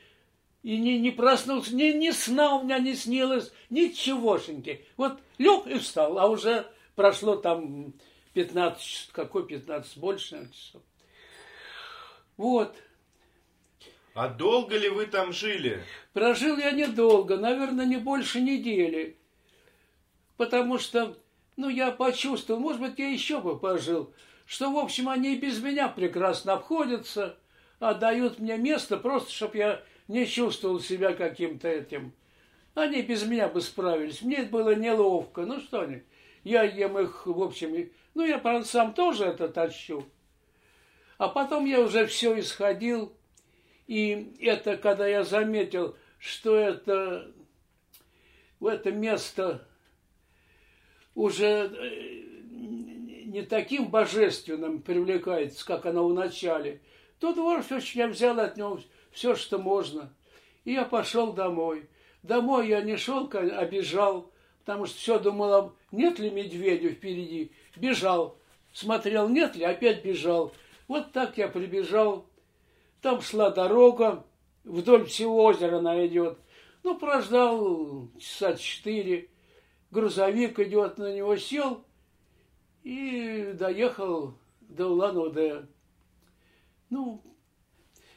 [0.64, 4.86] и не, не проснулся, ни, ни сна у меня не снилось, ничегошеньки.
[4.96, 7.94] Вот лег и встал, а уже прошло там
[8.34, 10.82] 15, какой 15, больше наверное, часов.
[12.38, 12.78] Вот.
[14.14, 15.84] А долго ли вы там жили?
[16.14, 19.18] Прожил я недолго, наверное, не больше недели.
[20.38, 21.18] Потому что
[21.58, 24.14] ну, я почувствовал, может быть, я еще бы пожил,
[24.46, 27.38] что, в общем, они и без меня прекрасно обходятся,
[27.80, 32.14] отдают мне место, просто чтобы я не чувствовал себя каким-то этим.
[32.76, 34.22] Они без меня бы справились.
[34.22, 35.46] Мне это было неловко.
[35.46, 36.04] Ну что они?
[36.48, 40.08] я ем их, в общем, ну, я, правда, сам тоже это тащу.
[41.18, 43.14] А потом я уже все исходил,
[43.88, 47.32] и это, когда я заметил, что это,
[48.60, 49.68] в это место
[51.18, 52.24] уже э,
[53.26, 56.80] не таким божественным привлекается, как оно в начале,
[57.20, 58.80] то Дворфич я взял от него
[59.12, 60.14] все, что можно.
[60.64, 61.90] И я пошел домой.
[62.22, 67.52] Домой я не шел, а бежал, потому что все думал, нет ли медведя впереди.
[67.76, 68.38] Бежал.
[68.72, 70.54] Смотрел, нет ли, опять бежал.
[70.88, 72.28] Вот так я прибежал.
[73.02, 74.24] Там шла дорога,
[74.64, 76.38] вдоль всего озера она идет.
[76.84, 79.30] Ну, прождал часа четыре.
[79.92, 81.84] Грузовик идет, на него сел
[82.84, 85.66] и доехал до Улан-Удэ.
[86.90, 87.22] Ну,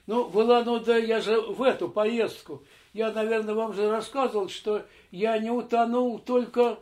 [0.07, 5.39] ну, в Улан-Удэ я же в эту поездку, я, наверное, вам же рассказывал, что я
[5.39, 6.81] не утонул только,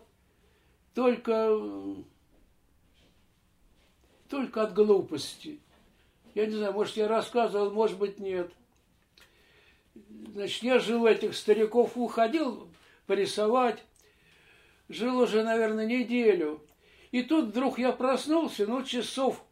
[0.95, 1.55] только,
[4.29, 5.61] только от глупости.
[6.35, 8.51] Я не знаю, может, я рассказывал, может быть, нет.
[10.33, 12.69] Значит, я жил этих стариков, уходил
[13.07, 13.85] порисовать.
[14.89, 16.65] Жил уже, наверное, неделю.
[17.11, 19.45] И тут вдруг я проснулся, ну, часов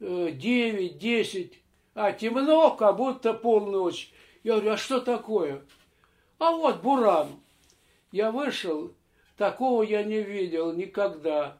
[0.00, 1.60] э, девять, десять,
[1.94, 4.12] а темно, как будто полночь.
[4.42, 5.62] Я говорю, а что такое?
[6.38, 7.40] А вот буран.
[8.10, 8.94] Я вышел,
[9.36, 11.58] такого я не видел никогда.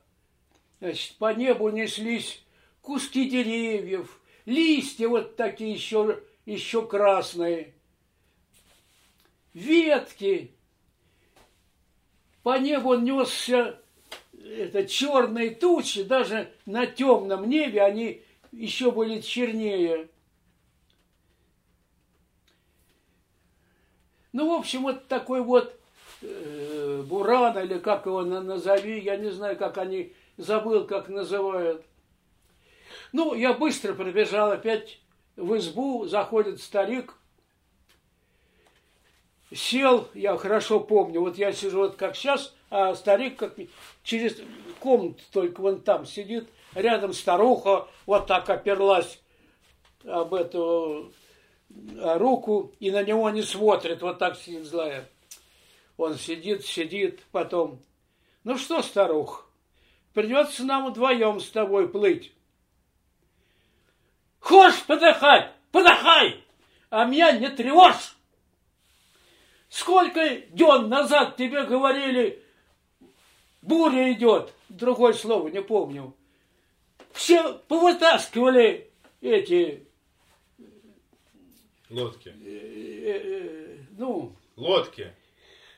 [0.81, 2.45] Значит, по небу неслись
[2.81, 7.75] куски деревьев, листья вот такие еще, еще красные,
[9.55, 10.55] ветки.
[12.43, 13.79] По небу несся
[14.45, 20.09] это черные тучи, даже на темном небе они еще были чернее.
[24.33, 25.79] Ну, в общем, вот такой вот
[26.23, 31.85] э, буран, или как его назови, я не знаю, как они, забыл, как называют.
[33.13, 35.01] Ну, я быстро пробежал опять
[35.37, 37.15] в избу, заходит старик,
[39.55, 43.57] сел, я хорошо помню, вот я сижу вот как сейчас, а старик как
[44.03, 44.37] через
[44.81, 49.21] комнату только вон там сидит, рядом старуха вот так оперлась
[50.05, 51.13] об эту
[51.95, 55.09] руку и на него не смотрит, вот так сидит злая.
[55.97, 57.81] Он сидит, сидит, потом,
[58.45, 59.49] ну что, старух,
[60.15, 62.33] придется нам вдвоем с тобой плыть.
[64.41, 65.53] Хочешь подыхать?
[65.71, 66.43] Подыхай!
[66.91, 68.17] А меня не тревожь!
[69.73, 72.45] Сколько дён назад тебе говорили,
[73.63, 76.15] буря идет, другое слово не помню.
[77.13, 78.91] Все повытаскивали
[79.23, 79.87] эти...
[81.89, 82.35] Лодки.
[82.45, 84.37] Э, э, ну...
[84.57, 85.11] Лодки.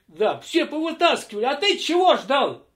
[0.09, 1.44] Да, все повытаскивали.
[1.44, 2.66] А ты чего ждал?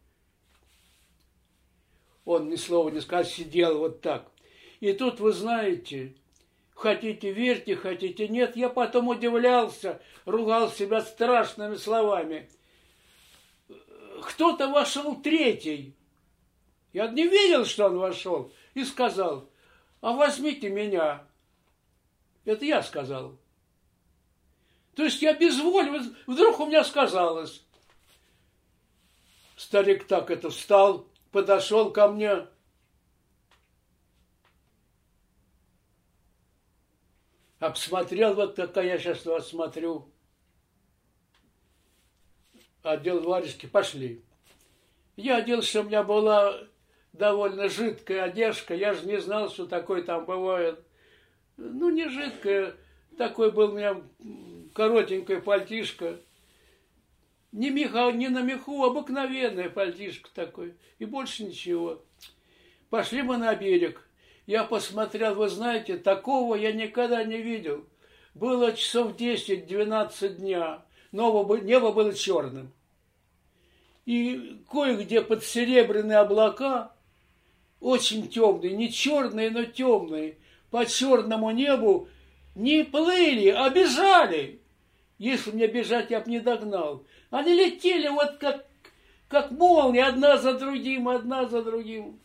[2.24, 4.30] Он ни слова не сказал, сидел вот так.
[4.78, 6.14] И тут, вы знаете,
[6.78, 12.48] хотите верьте, хотите нет, я потом удивлялся, ругал себя страшными словами.
[14.22, 15.94] Кто-то вошел третий.
[16.92, 19.48] Я не видел, что он вошел, и сказал,
[20.00, 21.24] а возьмите меня.
[22.44, 23.36] Это я сказал.
[24.94, 27.62] То есть я без воли, вдруг у меня сказалось.
[29.56, 32.46] Старик так это встал, подошел ко мне,
[37.58, 40.10] обсмотрел, вот как я сейчас вас смотрю.
[42.82, 44.22] Одел варежки, пошли.
[45.16, 46.60] Я оделся, у меня была
[47.12, 50.80] довольно жидкая одежка, я же не знал, что такое там бывает.
[51.56, 52.76] Ну, не жидкая,
[53.16, 54.00] такой был у меня
[54.74, 56.20] коротенькая пальтишка.
[57.50, 60.74] Не, меха, не на меху, обыкновенная пальтишка такой.
[60.98, 62.04] И больше ничего.
[62.90, 64.07] Пошли мы на берег.
[64.48, 67.84] Я посмотрел, вы знаете, такого я никогда не видел.
[68.32, 70.82] Было часов 10-12 дня.
[71.12, 72.72] Небо, небо было черным.
[74.06, 76.92] И кое-где под серебряные облака,
[77.78, 80.38] очень темные, не черные, но темные,
[80.70, 82.08] по черному небу
[82.54, 84.62] не плыли, а бежали.
[85.18, 87.04] Если мне бежать, я бы не догнал.
[87.28, 88.64] Они летели вот как,
[89.28, 92.18] как молнии, одна за другим, одна за другим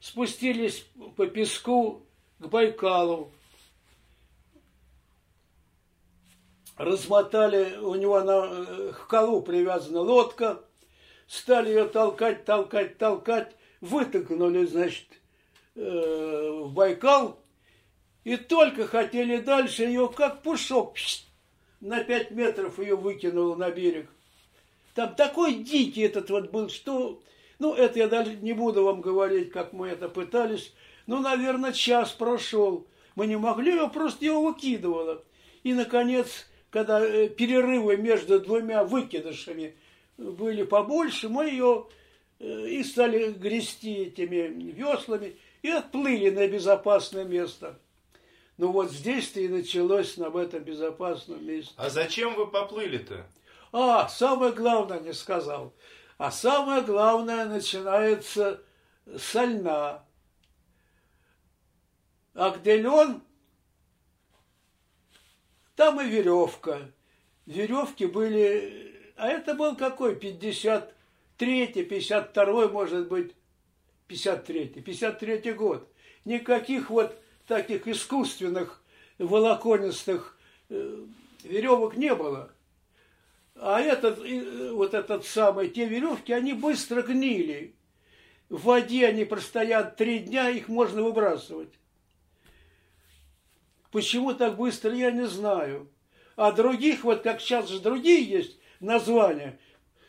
[0.00, 0.86] спустились
[1.16, 2.02] по песку
[2.38, 3.30] к Байкалу.
[6.76, 10.64] Размотали, у него на, э, к колу привязана лодка,
[11.26, 15.06] стали ее толкать, толкать, толкать, вытолкнули, значит,
[15.74, 17.38] э, в Байкал,
[18.24, 20.94] и только хотели дальше ее, как пушок,
[21.80, 24.08] на пять метров ее выкинул на берег.
[24.94, 27.20] Там такой дикий этот вот был, что
[27.60, 30.72] Ну, это я даже не буду вам говорить, как мы это пытались.
[31.06, 32.86] Ну, наверное, час прошел.
[33.14, 35.22] Мы не могли, я просто его выкидывала.
[35.62, 39.76] И, наконец, когда э, перерывы между двумя выкидышами
[40.16, 41.86] были побольше, мы ее
[42.38, 47.78] э, и стали грести этими веслами и отплыли на безопасное место.
[48.56, 51.72] Ну вот здесь-то и началось на этом безопасном месте.
[51.76, 53.26] А зачем вы поплыли-то?
[53.72, 55.74] А, самое главное не сказал.
[56.20, 58.62] А самое главное начинается
[59.16, 60.04] со льна.
[62.34, 63.22] А где лен,
[65.76, 66.92] там и веревка.
[67.46, 69.00] Веревки были...
[69.16, 70.14] А это был какой?
[70.14, 73.34] 53-й, 52-й, может быть,
[74.06, 75.88] 53-й, 53-й год.
[76.26, 78.82] Никаких вот таких искусственных
[79.16, 81.02] волоконистых э,
[81.44, 82.52] веревок не было.
[83.62, 84.18] А этот,
[84.72, 87.74] вот этот самый, те веревки, они быстро гнили.
[88.48, 91.68] В воде они простоят три дня, их можно выбрасывать.
[93.92, 95.90] Почему так быстро, я не знаю.
[96.36, 99.60] А других, вот как сейчас же другие есть названия,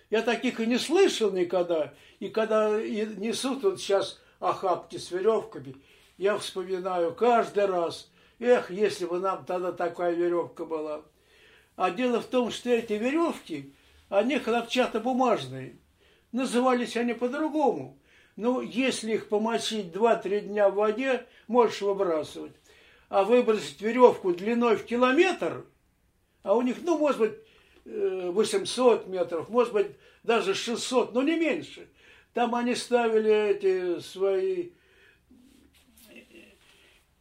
[0.09, 1.93] я таких и не слышал никогда.
[2.19, 5.75] И когда несут вот сейчас охапки с веревками,
[6.15, 11.03] я вспоминаю каждый раз, эх, если бы нам тогда такая веревка была.
[11.81, 13.73] А дело в том, что эти веревки,
[14.07, 15.77] они хлопчатобумажные.
[16.31, 17.97] Назывались они по-другому.
[18.35, 22.51] Но если их помочить 2-3 дня в воде, можешь выбрасывать.
[23.09, 25.65] А выбросить веревку длиной в километр,
[26.43, 27.33] а у них, ну, может быть,
[27.85, 29.87] 800 э, метров, может быть,
[30.21, 31.89] даже 600, но не меньше.
[32.35, 34.69] Там они ставили эти свои,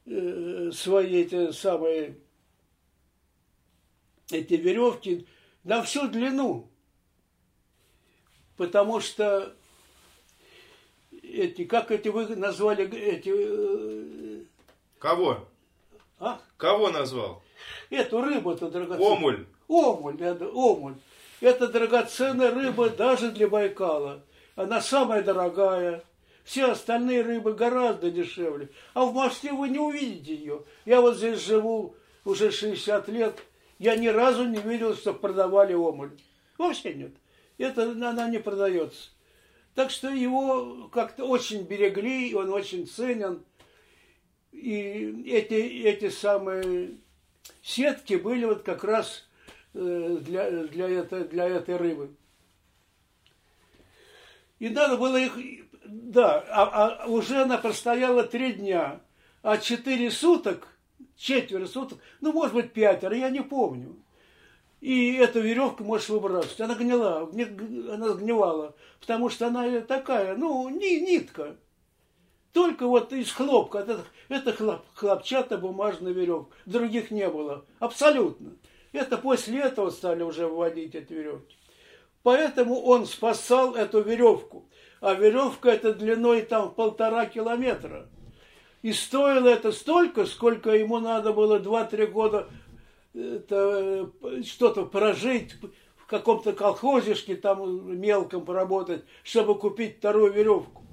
[0.04, 2.18] э, свои эти самые
[4.33, 5.26] эти веревки
[5.64, 6.68] на всю длину.
[8.57, 9.55] Потому что
[11.22, 13.33] эти, как эти вы назвали эти...
[13.35, 14.45] Э,
[14.99, 15.49] Кого?
[16.18, 16.41] А?
[16.57, 17.43] Кого назвал?
[17.89, 19.12] Эту рыбу-то драгоценную.
[19.12, 19.47] Омуль.
[19.68, 20.95] Омуль, это омуль.
[21.41, 24.22] Это драгоценная рыба даже для Байкала.
[24.57, 26.03] Она самая дорогая.
[26.45, 28.68] Все остальные рыбы гораздо дешевле.
[28.93, 30.64] А в Москве вы не увидите ее.
[30.85, 33.39] Я вот здесь живу уже 60 лет.
[33.81, 36.11] Я ни разу не видел, что продавали омуль.
[36.59, 37.12] Вообще нет.
[37.57, 39.09] Это она не продается.
[39.74, 43.43] Так что его как-то очень берегли, он очень ценен.
[44.53, 46.99] И эти, эти самые
[47.62, 49.26] сетки были вот как раз
[49.72, 52.14] э, для, для, этой, для этой рыбы.
[54.59, 55.39] И надо было их,
[55.87, 59.01] да, а, а уже она простояла три дня,
[59.41, 60.68] а четыре суток–
[61.16, 63.96] четверо суток, ну, может быть, пятеро, я не помню.
[64.80, 66.61] И эту веревку можешь выбрасывать.
[66.61, 67.30] Она гнила,
[67.92, 71.57] она сгнивала, потому что она такая, ну, не нитка.
[72.53, 73.78] Только вот из хлопка.
[73.78, 76.57] Это, это хлоп, хлопчато-бумажная веревка.
[76.66, 77.64] Других не было.
[77.78, 78.57] Абсолютно.
[78.92, 81.57] Это после этого стали уже вводить эти веревки.
[82.22, 84.68] Поэтому он спасал эту веревку.
[85.01, 88.09] А веревка это длиной там полтора километра.
[88.83, 92.49] И стоило это столько, сколько ему надо было 2-3 года
[94.45, 95.57] что-то прожить
[95.97, 100.85] в каком-то колхозишке, там мелком поработать, чтобы купить вторую веревку.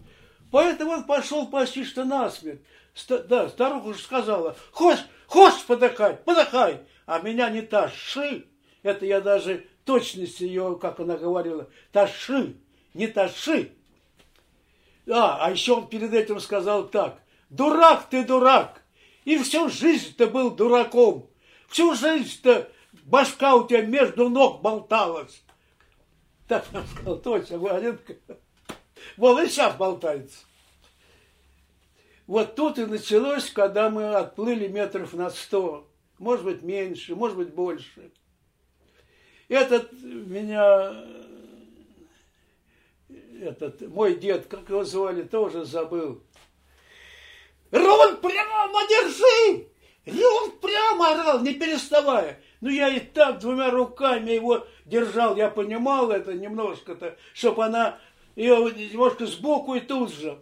[0.52, 2.62] Поэтому он пошел почти что насмерть.
[2.94, 8.48] Ст- да, старуха уже сказала, хочешь, хочешь подыхать, подыхай, а меня не таши.
[8.82, 12.56] Это я даже точность ее, как она говорила, таши,
[12.94, 13.72] не таши.
[15.10, 18.84] А, а еще он перед этим сказал так, Дурак ты, дурак!
[19.26, 21.30] И всю жизнь ты был дураком.
[21.68, 22.72] Всю жизнь-то
[23.04, 25.44] башка у тебя между ног болталась.
[26.48, 28.16] Так он сказал, точно, Валенко.
[29.18, 30.46] Вон и сейчас болтается.
[32.26, 35.90] Вот тут и началось, когда мы отплыли метров на сто.
[36.20, 38.12] Может быть, меньше, может быть, больше.
[39.50, 41.06] Этот меня,
[43.42, 46.22] этот, мой дед, как его звали, тоже забыл.
[47.72, 49.68] Руль прямо держи!
[50.06, 52.42] Руль прямо орал, не переставая.
[52.62, 58.00] Ну, я и так двумя руками его держал, я понимал это немножко-то, чтобы она
[58.36, 60.40] ее немножко сбоку и тут же.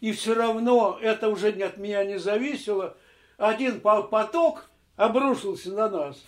[0.00, 2.96] И все равно это уже не от меня не зависело.
[3.36, 6.24] Один поток обрушился на нас.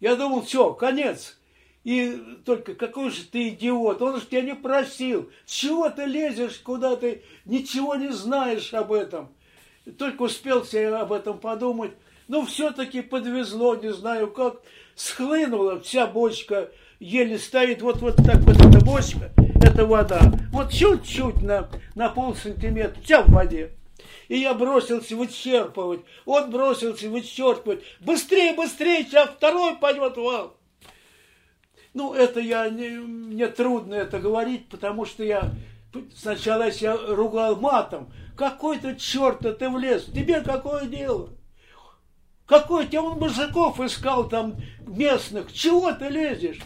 [0.00, 1.38] Я думал, все, конец.
[1.84, 5.30] И только какой же ты идиот, он же тебя не просил.
[5.44, 9.34] С чего ты лезешь, куда ты ничего не знаешь об этом?
[9.98, 11.92] Только успел себе об этом подумать.
[12.28, 14.60] Но все-таки подвезло, не знаю как.
[14.94, 16.70] Схлынула вся бочка
[17.02, 20.20] еле стоит, вот, вот так вот эта бочка, это вода.
[20.52, 23.72] Вот чуть-чуть на, на пол сантиметра, вся в воде.
[24.28, 26.00] И я бросился вычерпывать.
[26.24, 27.82] Он бросился вычерпывать.
[28.00, 30.56] Быстрее, быстрее, сейчас второй пойдет вал.
[31.92, 35.50] Ну, это я, не, мне трудно это говорить, потому что я
[36.16, 38.12] сначала я себя ругал матом.
[38.36, 40.06] Какой то черт ты влез?
[40.06, 41.30] Тебе какое дело?
[42.46, 45.52] Какой тебе он мужиков искал там местных?
[45.52, 46.60] Чего ты лезешь?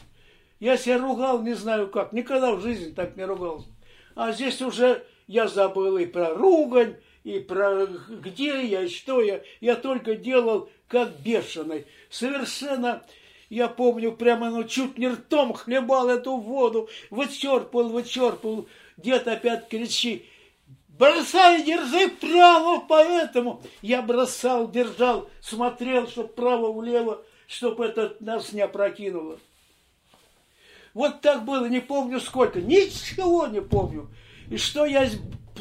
[0.58, 2.12] Я себя ругал, не знаю как.
[2.12, 3.68] Никогда в жизни так не ругался.
[4.14, 9.42] А здесь уже я забыл и про ругань, и про где я, и что я.
[9.60, 11.86] Я только делал как бешеный.
[12.08, 13.02] Совершенно,
[13.50, 18.66] я помню, прямо ну, чуть не ртом хлебал эту воду, вычерпал, вычерпал.
[18.96, 20.24] Дед опять кричит,
[20.88, 29.38] бросай, держи право, поэтому я бросал, держал, смотрел, чтобы право-влево, чтобы это нас не опрокинуло.
[30.94, 34.08] Вот так было, не помню сколько, ничего не помню.
[34.48, 35.06] И что я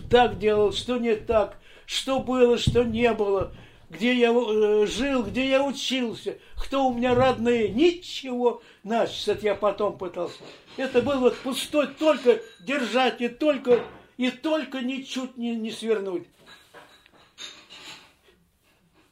[0.10, 3.52] так делал, что не так, что было, что не было,
[3.90, 8.62] где я э, жил, где я учился, кто у меня родные, ничего.
[8.84, 10.38] Значит, это я потом пытался.
[10.78, 13.84] Это было вот пустой, только держать и только,
[14.18, 16.28] и только ничуть не, не свернуть.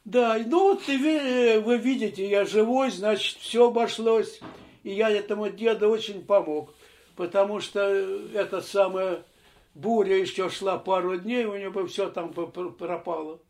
[0.04, 4.40] Да, ну вот вы, вы видите, я живой, значит, все обошлось.
[4.82, 6.74] И я этому деду очень помог,
[7.16, 9.24] потому что это самое
[9.74, 13.40] буря еще шла пару дней, у него все там пропало.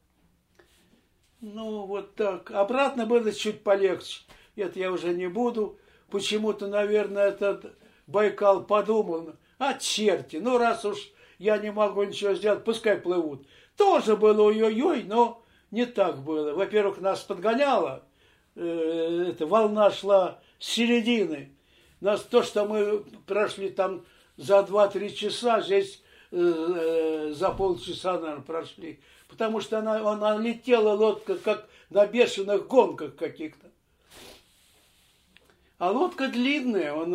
[1.40, 2.52] Ну, вот так.
[2.52, 4.22] Обратно было чуть полегче.
[4.56, 5.78] Это я уже не буду.
[6.08, 7.76] Почему-то, наверное, этот
[8.07, 10.98] Байкал подумал, а черти, ну раз уж
[11.38, 13.46] я не могу ничего сделать, пускай плывут.
[13.76, 16.52] Тоже было ой-ой-ой, но не так было.
[16.52, 18.05] Во-первых, нас подгоняло,
[18.55, 21.52] э, эта волна шла с середины.
[22.00, 24.05] Нас то, что мы прошли там
[24.36, 26.02] за 2-3 часа, здесь
[26.36, 28.98] Э, за полчаса, наверное, прошли.
[29.28, 33.70] Потому что она, она летела лодка, как на бешеных гонках каких-то.
[35.78, 37.12] А лодка длинная, он,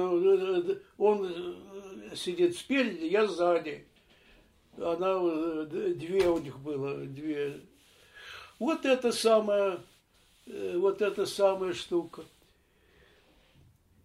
[0.97, 1.55] он
[2.13, 3.85] сидит спереди, я сзади.
[4.77, 5.19] Она,
[5.65, 7.61] две у них было, две.
[8.59, 9.79] Вот это самая,
[10.45, 12.23] вот эта самая штука.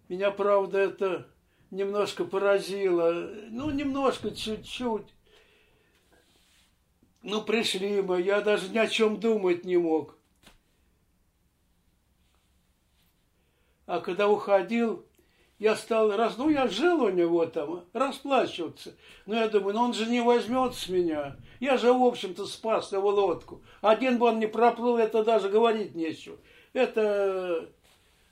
[0.09, 1.27] Меня, правда, это
[1.71, 3.31] немножко поразило.
[3.51, 5.07] Ну, немножко, чуть-чуть.
[7.23, 10.14] Ну, пришли мы, я даже ни о чем думать не мог.
[13.87, 15.05] А когда уходил,
[15.59, 18.95] я стал, раз, ну, я жил у него там, расплачиваться.
[19.27, 21.37] Но я думаю, ну, он же не возьмет с меня.
[21.61, 23.63] Я же, в общем-то, спас его лодку.
[23.81, 26.37] Один бы он не проплыл, это даже говорить нечего.
[26.73, 27.69] Это,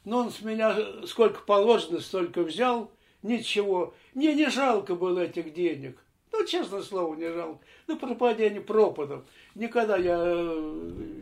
[0.05, 0.77] ну, он с меня
[1.07, 2.91] сколько положено, столько взял–
[3.23, 3.95] ничего.
[4.15, 5.99] Мне не жалко было этих денег.
[6.33, 7.61] Ну, честное слово, не жалко.
[7.87, 9.25] Ну, пропади они пропадом.
[9.55, 10.17] Никогда я,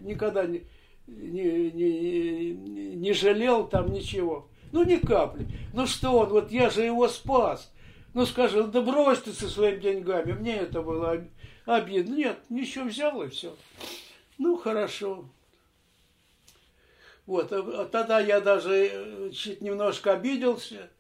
[0.03, 0.65] никогда не,
[1.17, 2.53] не, не,
[2.95, 4.49] не жалел там ничего.
[4.73, 5.47] Ну, ни капли.
[5.73, 7.73] Ну, что он, вот я же его спас.
[8.15, 10.33] Ну, скажи, да брось ты со своими деньгами.
[10.33, 11.25] Мне это было
[11.67, 12.15] обидно.
[12.15, 13.57] Нет, ничего взял и все.
[14.39, 15.25] Ну, хорошо.
[17.27, 20.91] Вот, а, а тогда я даже э, чуть немножко обиделся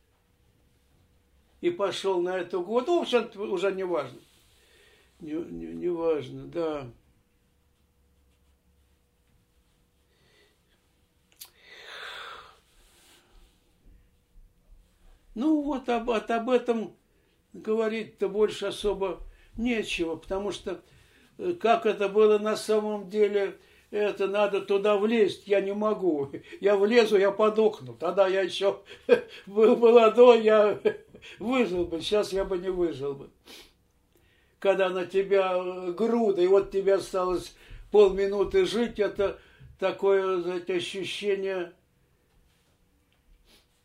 [1.60, 2.86] и пошел на эту год.
[2.86, 4.18] Ну, все уже не важно.
[5.20, 6.86] Не, не, не важно, да.
[15.34, 16.96] Ну вот об, вот об этом
[17.52, 19.20] говорить-то больше особо
[19.56, 20.80] нечего, потому что
[21.38, 23.56] э, как это было на самом деле,
[23.90, 26.30] это надо туда влезть, я не могу.
[26.60, 27.94] Я влезу, я подохну.
[27.94, 28.80] Тогда я еще
[29.46, 30.78] был молодой, я
[31.38, 33.30] выжил бы, сейчас я бы не выжил бы.
[34.58, 37.56] Когда на тебя э, груда, и вот тебе осталось
[37.90, 39.38] полминуты жить, это
[39.78, 41.72] такое знаете, ощущение,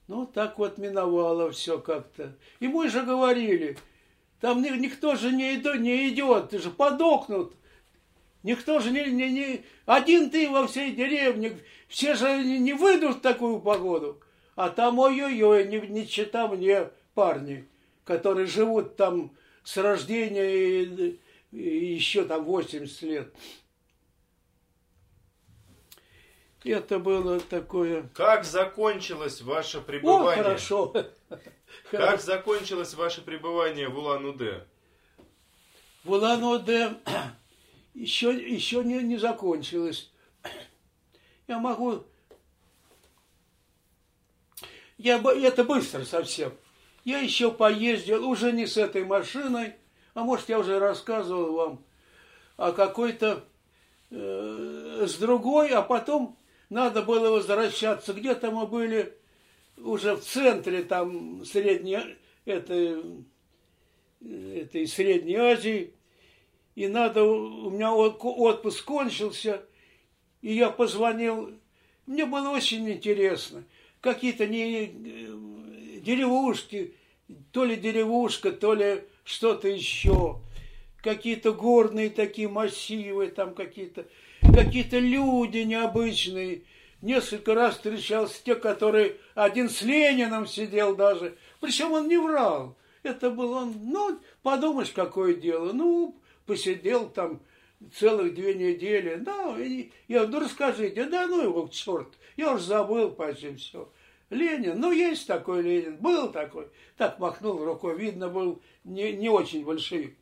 [0.08, 2.34] ну, так вот миновало все как-то.
[2.60, 3.78] И мы же говорили,
[4.39, 7.53] там никто же не идет, не идет, ты же подохнут.
[8.43, 9.66] Никто же не, не, не...
[9.88, 11.58] Один ты во всей деревне.
[11.88, 14.20] Все же не, не выйдут в такую погоду.
[14.56, 17.68] А там ой-ой-ой, не, не чита мне парни,
[18.03, 19.32] которые живут там
[19.64, 21.20] с рождения и,
[21.51, 23.34] и еще там 80 лет.
[26.66, 28.09] Это было такое...
[28.13, 30.41] Как закончилось ваше пребывание?
[30.41, 30.93] О, хорошо.
[31.91, 34.66] Как закончилось ваше пребывание в Улан-Удэ?
[36.03, 36.95] В Улан-Удэ
[37.93, 40.11] еще, еще не, не закончилось.
[41.47, 42.03] Я могу
[44.97, 46.53] я, это быстро совсем.
[47.03, 49.76] Я еще поездил, уже не с этой машиной,
[50.13, 51.86] а может, я уже рассказывал вам,
[52.57, 53.43] а какой-то
[54.09, 56.38] э, с другой, а потом
[56.76, 58.12] надо было возвращаться.
[58.12, 59.14] Где-то мы были
[59.78, 63.02] уже в центре там средней, этой,
[64.22, 65.94] этой Средней Азии,
[66.76, 69.66] и надо, у меня отпуск кончился,
[70.42, 71.58] и я позвонил,
[72.08, 73.64] мне было очень интересно,
[74.02, 74.88] какие-то не
[76.02, 76.94] деревушки,
[77.54, 80.42] то ли деревушка, то ли что-то еще,
[81.02, 84.08] какие-то горные такие массивы, там какие-то
[84.54, 86.64] какие-то люди необычные.
[87.02, 91.38] Несколько раз встречался те, которые один с Лениным сидел даже.
[91.60, 92.78] Причем он не врал.
[93.04, 95.72] Это был он, ну, подумаешь, какое дело.
[95.72, 97.41] Ну, посидел там
[97.93, 99.16] целых две недели.
[99.16, 103.56] Да, и я говорю, ну расскажите, да ну его к черту, я уже забыл почти
[103.56, 103.89] все.
[104.30, 106.68] Ленин, ну есть такой Ленин, был такой.
[106.98, 110.18] Так махнул рукой, видно, был не, не очень большевик.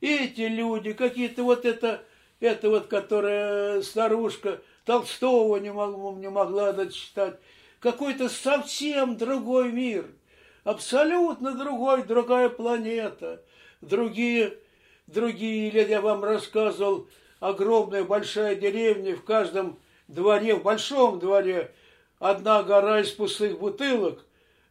[0.00, 2.04] Эти люди, какие-то вот это,
[2.46, 7.38] это вот, которая старушка, Толстого не, мог, не могла дочитать.
[7.80, 10.06] Какой-то совсем другой мир.
[10.64, 13.42] Абсолютно другой, другая планета.
[13.80, 14.58] Другие
[15.06, 17.08] другие, или я вам рассказывал,
[17.40, 19.78] огромная большая деревня, в каждом
[20.08, 21.72] дворе, в большом дворе,
[22.18, 24.24] одна гора из пустых бутылок,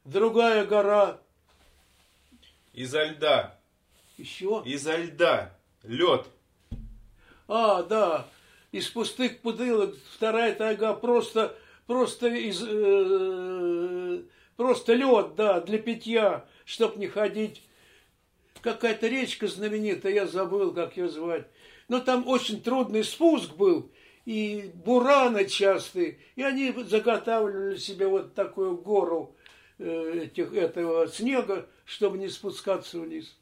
[0.04, 1.20] другая гора...
[2.74, 3.58] Изо льда.
[4.18, 4.62] Еще?
[4.66, 5.56] Изо льда.
[5.84, 6.28] Лед.
[7.48, 8.28] А, да.
[8.72, 11.56] Из пустых бутылок вторая тайга просто,
[11.88, 12.62] просто из...
[12.66, 14.22] Э,
[14.58, 17.62] просто лед, да, для питья, чтоб не ходить
[18.62, 21.48] какая-то речка знаменитая, я забыл, как ее звать.
[21.88, 23.92] Но там очень трудный спуск был,
[24.26, 29.36] и бураны частые, и они заготавливали себе вот такую гору
[29.78, 33.38] э, этих, этого снега, чтобы не спускаться вниз.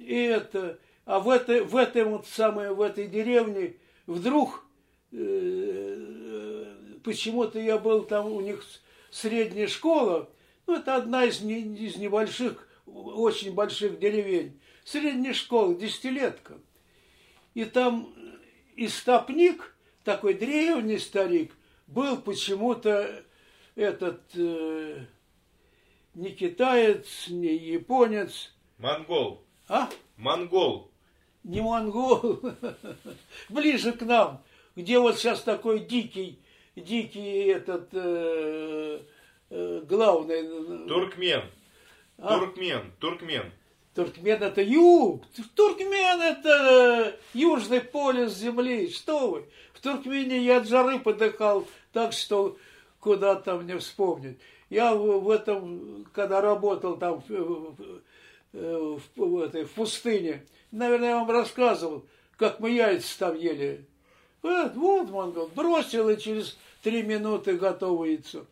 [0.00, 3.76] И это, а в этой, в этой вот самой, в этой деревне
[4.06, 4.64] вдруг
[5.12, 6.64] э,
[7.02, 8.64] почему-то я был там, у них
[9.10, 10.30] средняя школа,
[10.66, 16.58] ну, это одна из, не, из небольших очень больших деревень, средняя школа, десятилетка.
[17.54, 18.12] И там
[18.76, 21.52] истопник, такой древний старик,
[21.86, 23.24] был почему-то
[23.74, 25.04] этот э,
[26.14, 28.52] не китаец, не японец.
[28.78, 29.44] Монгол.
[29.68, 29.88] А?
[30.16, 30.90] Монгол.
[31.44, 32.40] Не монгол.
[33.50, 34.42] Ближе к нам,
[34.74, 36.38] где вот сейчас такой дикий,
[36.74, 39.00] дикий этот э,
[39.50, 40.88] э, главный.
[40.88, 41.42] Туркмен.
[42.18, 42.38] А?
[42.38, 43.52] Туркмен, туркмен.
[43.94, 45.24] Туркмен это юг.
[45.54, 48.90] Туркмен это южный полюс земли.
[48.90, 49.44] Что вы?
[49.74, 52.56] В Туркмене я от жары подыхал, так что
[53.00, 54.38] куда там не вспомнить.
[54.70, 57.22] Я в, в этом, когда работал там
[58.54, 63.86] в, в, в, этой, в пустыне, наверное, я вам рассказывал, как мы яйца там ели.
[64.42, 68.46] Вот, вот монгол, бросил и через три минуты готово яйцо.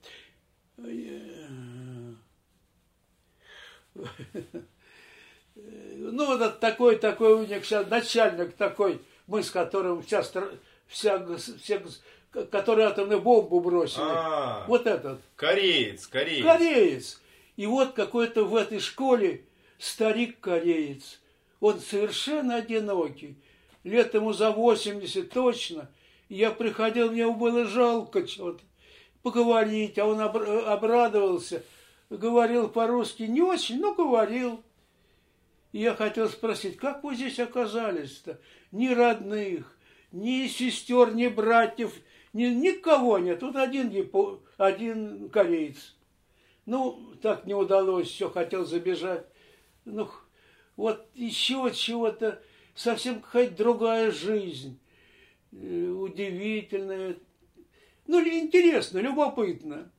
[5.54, 10.32] Ну, вот такой, такой у них сейчас начальник такой, мы с которым сейчас
[10.88, 11.24] вся,
[11.62, 11.80] вся
[12.32, 14.02] который атомную бомбу бросили.
[14.02, 15.20] А, вот этот.
[15.36, 16.44] Кореец, кореец.
[16.44, 17.22] Кореец.
[17.56, 19.44] И вот какой-то в этой школе
[19.82, 21.20] старик-кореец.
[21.60, 23.36] Он совершенно одинокий.
[23.84, 25.90] Лет ему за 80 точно.
[26.28, 28.62] Я приходил, мне было жалко чего-то
[29.22, 31.62] поговорить, а он обрадовался
[32.16, 34.62] говорил по-русски не очень, но говорил.
[35.72, 38.38] Я хотел спросить, как вы здесь оказались-то?
[38.72, 39.76] Ни родных,
[40.10, 41.94] ни сестер, ни братьев,
[42.32, 43.40] ни, никого нет.
[43.40, 45.96] Тут один, япо, один кореец.
[46.66, 49.26] Ну, так не удалось, все хотел забежать.
[49.84, 50.08] Ну,
[50.76, 52.42] вот еще чего-то,
[52.74, 54.78] совсем какая-то другая жизнь.
[55.52, 57.16] Э, удивительная.
[58.06, 59.90] Ну, интересно, любопытно.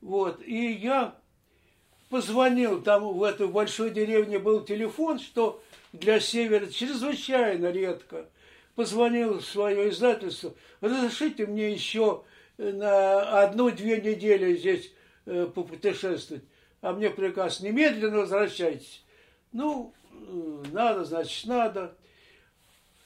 [0.00, 1.16] Вот, и я
[2.08, 8.28] позвонил, там в этой большой деревне был телефон, что для севера чрезвычайно редко.
[8.74, 12.24] Позвонил в свое издательство, разрешите мне еще
[12.58, 14.92] на одну-две недели здесь
[15.26, 16.44] э, попутешествовать.
[16.82, 19.04] А мне приказ, немедленно возвращайтесь.
[19.52, 21.96] Ну, э, надо, значит, надо.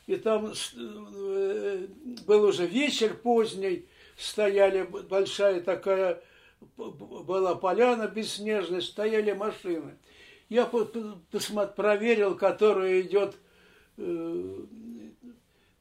[0.06, 1.86] И там э,
[2.26, 6.22] был уже вечер поздний, стояли большая такая
[6.76, 9.98] была поляна бесснежная, стояли машины.
[10.48, 13.36] Я проверил, которая идет
[13.98, 14.64] э,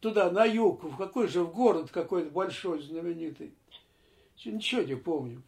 [0.01, 3.53] туда, на юг, в какой же в город какой-то большой, знаменитый.
[4.43, 5.41] Ничего не помню.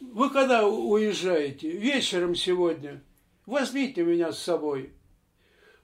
[0.00, 1.70] Вы когда уезжаете?
[1.70, 3.02] Вечером сегодня.
[3.46, 4.92] Возьмите меня с собой.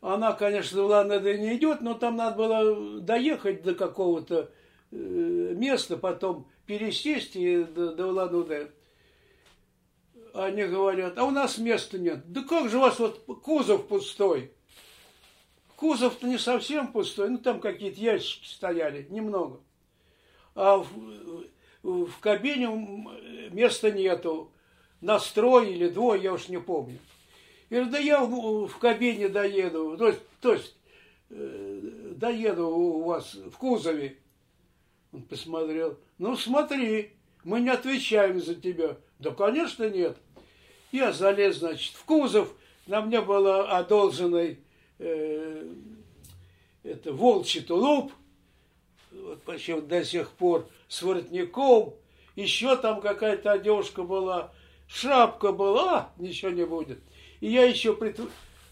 [0.01, 4.51] Она, конечно, в Ланеде не идет, но там надо было доехать до какого-то
[4.91, 8.71] э, места, потом пересесть и до, до Улан-Удэ.
[10.35, 12.33] Они говорят, а у нас места нет.
[12.33, 14.53] Да как же у вас вот кузов пустой?
[15.77, 19.61] Кузов-то не совсем пустой, ну там какие-то ящики стояли, немного.
[20.55, 20.85] А
[21.83, 22.69] в, кабине
[23.51, 24.51] места нету.
[25.01, 26.99] Настрой или двое, я уж не помню.
[27.71, 30.77] Я говорю, да я в, в кабине доеду, то есть, то есть
[31.31, 31.81] э,
[32.17, 34.19] доеду у вас в кузове.
[35.13, 37.13] Он посмотрел, ну смотри,
[37.43, 38.97] мы не отвечаем за тебя.
[39.19, 40.17] Да, конечно, нет.
[40.93, 42.55] Я залез, значит, в кузов,
[42.87, 44.59] на мне было одолженный
[44.99, 45.67] э,
[46.83, 48.13] это волчий тулуп,
[49.33, 51.95] вот почему до сих пор с воротником,
[52.37, 54.53] еще там какая-то одежка была,
[54.87, 57.01] шапка была, ничего не будет.
[57.41, 58.21] И я еще прит...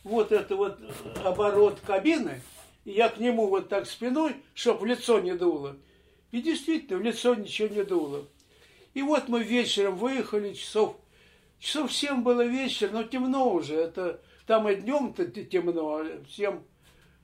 [0.05, 0.79] вот это вот
[1.25, 2.43] оборот кабины,
[2.85, 5.77] и я к нему вот так спиной, чтобы в лицо не дуло.
[6.31, 8.27] И действительно, в лицо ничего не дуло.
[8.93, 10.97] И вот мы вечером выехали, часов,
[11.59, 13.77] часов 7 было вечер, но темно уже.
[13.77, 16.63] Это там и днем-то темно, а всем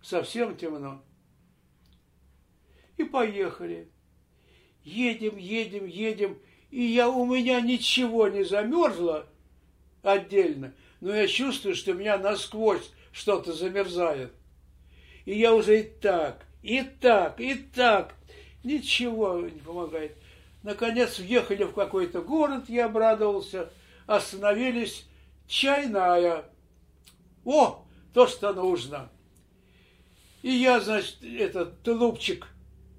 [0.03, 1.03] совсем темно.
[2.97, 3.89] И поехали.
[4.85, 6.39] Едем, едем, едем.
[6.71, 9.27] И я, у меня ничего не замерзло
[10.03, 14.33] отдельно но я чувствую, что меня насквозь что-то замерзает.
[15.25, 18.15] И я уже и так, и так, и так.
[18.65, 20.17] Ничего не помогает.
[20.63, 23.71] Наконец въехали в какой-то город, я обрадовался.
[24.07, 25.07] Остановились,
[25.47, 26.45] чайная.
[27.45, 29.09] О, то, что нужно.
[30.43, 32.49] И я, значит, этот тулупчик,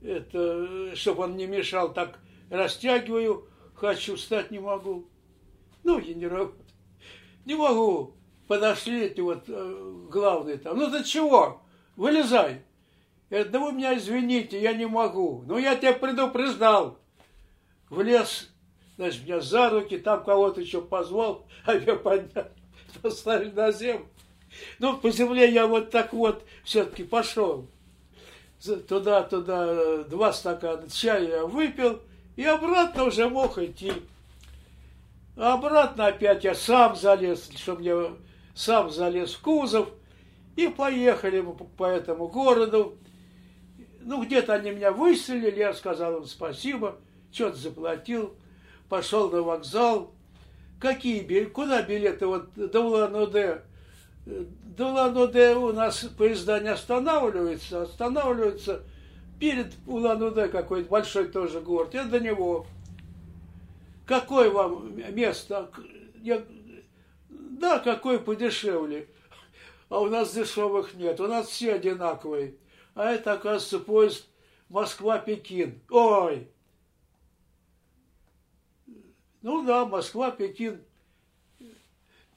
[0.01, 2.19] это, чтобы он не мешал, так
[2.49, 3.47] растягиваю.
[3.75, 5.07] Хочу встать, не могу.
[5.83, 6.65] Ну, и не работает.
[7.45, 8.15] Не могу.
[8.47, 10.77] Подошли эти вот э, главные там.
[10.77, 11.61] Ну ты чего?
[11.95, 12.61] Вылезай.
[13.29, 15.43] Я говорю, да вы меня извините, я не могу.
[15.45, 16.99] Ну я тебя предупреждал.
[17.89, 18.49] Влез,
[18.95, 22.47] значит, меня за руки, там кого-то еще позвал, а я поднял,
[23.01, 24.07] поставили на землю.
[24.79, 27.69] Ну, по земле я вот так вот все-таки пошел.
[28.63, 32.01] Туда-туда два стакана чая я выпил,
[32.35, 33.93] и обратно уже мог идти.
[35.35, 38.11] Обратно опять я сам залез, чтобы я
[38.55, 39.89] сам залез в кузов,
[40.55, 42.97] и поехали мы по этому городу.
[44.01, 46.97] Ну, где-то они меня выселили, я сказал им спасибо,
[47.31, 48.35] что-то заплатил,
[48.89, 50.11] пошел на вокзал.
[50.79, 52.25] Какие билеты, куда билеты?
[52.25, 53.61] Вот до Улан-Удэ.
[54.77, 58.83] Улан-Удэ у нас поезда не останавливаются, останавливаются
[59.39, 61.93] перед Улан-Удэ какой-то большой тоже город.
[61.93, 62.65] Я до него
[64.05, 65.71] какое вам место?
[66.21, 66.43] Я,
[67.29, 69.07] да, какой подешевле.
[69.89, 72.55] А у нас дешевых нет, у нас все одинаковые.
[72.93, 74.27] А это, оказывается, поезд
[74.69, 75.81] Москва-Пекин.
[75.89, 76.49] Ой!
[79.41, 80.83] Ну да, Москва-Пекин.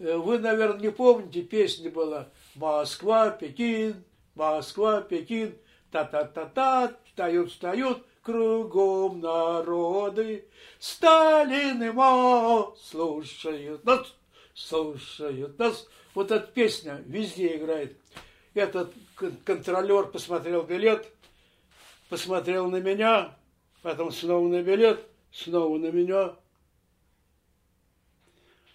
[0.01, 4.03] Вы, наверное, не помните, песня была «Москва-Пекин,
[4.35, 5.59] Москва-Пекин,
[5.91, 10.49] та-та-та-та, встают, встают, кругом народы,
[10.79, 14.15] Сталин и Мао слушают нас,
[14.55, 15.87] слушают нас.
[16.15, 17.95] Вот эта песня везде играет.
[18.55, 18.95] Этот
[19.45, 21.07] контролер посмотрел билет,
[22.09, 23.37] посмотрел на меня,
[23.83, 26.37] потом снова на билет, снова на меня.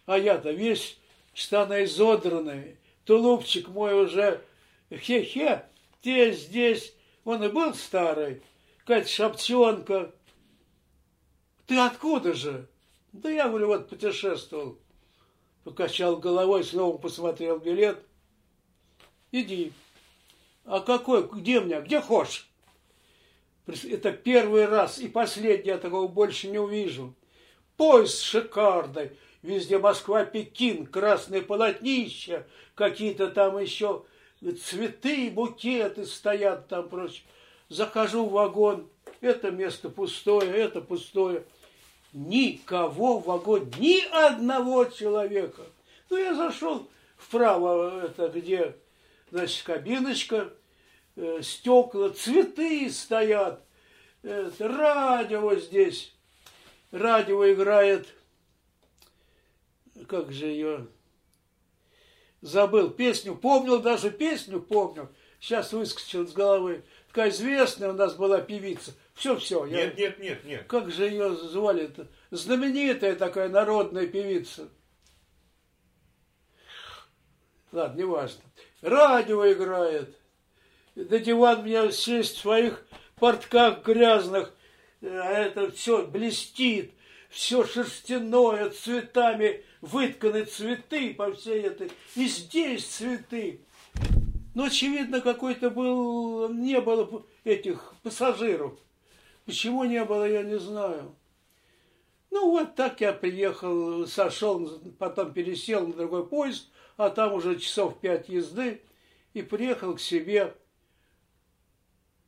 [0.05, 0.99] А я-то весь
[1.35, 4.41] штаны изодранные, тулупчик мой уже
[4.89, 5.65] хе-хе,
[6.01, 6.93] здесь, здесь.
[7.23, 8.41] Он и был старый,
[8.79, 10.13] какая-то шапчонка.
[11.65, 12.67] Ты откуда же?
[13.11, 14.77] Да я, говорю, вот путешествовал.
[15.63, 17.99] Покачал головой, снова посмотрел билет.
[19.31, 19.73] Иди.
[20.63, 21.27] А какой?
[21.27, 21.81] Где меня?
[21.81, 22.47] Где хочешь?
[23.65, 27.15] Это первый раз и последний, я такого больше не увижу.
[27.75, 29.11] Поезд шикарный.
[29.45, 34.03] Везде Москва, Пекин, красные полотнища, какие-то там еще
[34.63, 37.21] цветы, букеты стоят там прочее.
[37.69, 38.89] Захожу в вагон,
[39.21, 41.43] это место пустое, это пустое.
[42.11, 45.61] Никого в вагоне, ни одного человека.
[46.09, 48.75] Ну, я зашел вправо, это где,
[49.29, 50.49] значит, кабиночка,
[51.17, 53.63] э, стекла, цветы стоят,
[54.23, 56.15] это, радио здесь.
[56.89, 58.07] Радио играет,
[60.07, 60.87] как же ее,
[62.41, 66.83] забыл песню, помнил даже песню, помню, сейчас выскочил с головы
[67.15, 68.93] такая известная у нас была певица.
[69.13, 69.65] Все-все.
[69.67, 70.65] Нет, нет, нет, нет.
[70.67, 72.09] Как же ее звали-то?
[72.29, 74.67] Знаменитая такая народная певица.
[77.71, 78.41] Ладно, неважно.
[78.81, 80.13] Радио играет.
[80.95, 82.85] На диван меня сесть в своих
[83.15, 84.53] портках грязных,
[85.01, 86.93] а это все блестит,
[87.29, 91.91] все шерстяное, цветами вытканы цветы по всей этой.
[92.15, 93.61] И здесь цветы.
[94.53, 98.73] Но, очевидно, какой-то был, не было этих пассажиров.
[99.45, 101.15] Почему не было, я не знаю.
[102.31, 107.99] Ну, вот так я приехал, сошел, потом пересел на другой поезд, а там уже часов
[107.99, 108.81] пять езды,
[109.33, 110.53] и приехал к себе.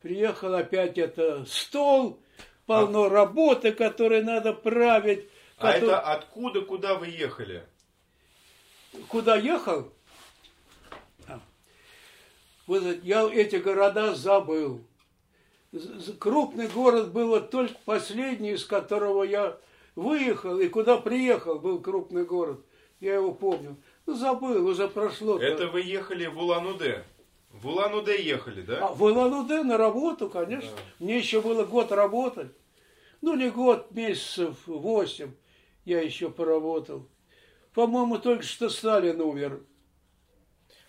[0.00, 2.20] Приехал опять это стол,
[2.66, 3.10] полно а...
[3.10, 5.28] работы, которые надо править.
[5.58, 5.88] А который...
[5.88, 7.64] это откуда, куда вы ехали?
[9.08, 9.92] Куда ехал?
[12.66, 14.84] Вот я эти города забыл.
[16.18, 19.58] Крупный город был вот только последний, из которого я
[19.96, 22.60] выехал и куда приехал, был крупный город.
[23.00, 23.76] Я его помню.
[24.06, 25.38] Ну, забыл, уже прошло.
[25.38, 27.04] Это вы ехали в Улан-Удэ?
[27.52, 28.88] В Улан-Удэ ехали, да?
[28.88, 30.70] А, в Улан-Удэ на работу, конечно.
[30.70, 31.04] Да.
[31.04, 32.50] Мне еще было год работать.
[33.20, 35.32] Ну, не год, месяцев восемь
[35.88, 37.08] я еще поработал.
[37.72, 39.62] По-моему, только что Сталин умер.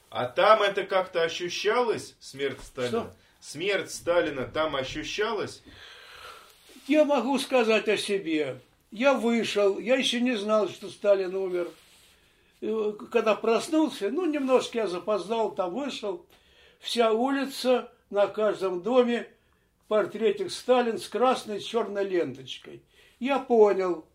[0.10, 2.90] А там это как-то ощущалось, смерть Сталина?
[2.90, 3.16] Что?
[3.40, 5.64] Смерть Сталина там ощущалась?
[6.88, 8.60] Я могу сказать о себе.
[8.92, 11.70] Я вышел, я еще не знал, что Сталин умер.
[13.12, 16.26] Когда проснулся, ну, немножко я запоздал, там вышел.
[16.80, 19.28] Вся улица, на каждом доме
[19.88, 22.82] портретик Сталин с красной с черной ленточкой.
[23.20, 24.06] Я понял,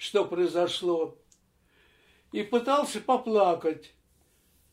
[0.00, 1.18] что произошло.
[2.32, 3.92] И пытался поплакать.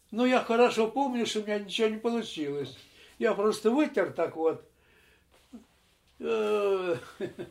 [0.09, 2.77] Но я хорошо помню, что у меня ничего не получилось.
[3.19, 4.63] Я просто вытер так вот.
[6.17, 6.97] То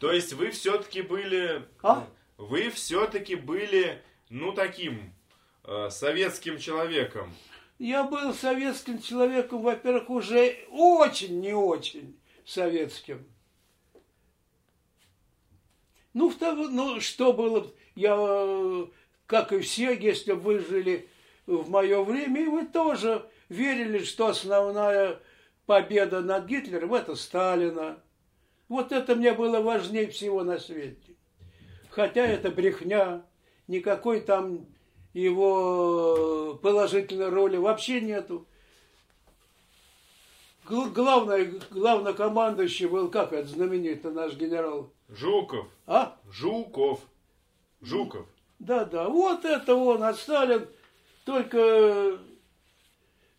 [0.01, 1.67] есть вы все-таки были...
[1.83, 2.09] А?
[2.39, 5.13] Вы все-таки были, ну, таким
[5.65, 7.35] э, советским человеком.
[7.79, 13.27] Я был советским человеком, во-первых, уже очень не очень советским.
[16.17, 18.87] Ну, ну, что было, я,
[19.27, 21.11] как и все, если вы жили
[21.45, 25.21] в мое время, и вы тоже верили, что основная
[25.67, 28.03] победа над Гитлером– это Сталина.
[28.71, 31.17] Вот это мне было важнее всего на свете.
[31.91, 33.23] Хотя это брехня,
[33.69, 34.65] никакой там
[35.13, 38.47] его положительной роли вообще нету.
[40.65, 44.96] Главное, главнокомандующий был, как это знаменитый наш генерал?
[45.09, 45.67] Жуков.
[45.87, 46.19] А?
[46.31, 47.01] Жуков.
[47.81, 48.27] Жуков.
[48.59, 50.67] Да, да, вот это он, а Сталин
[51.25, 52.19] только,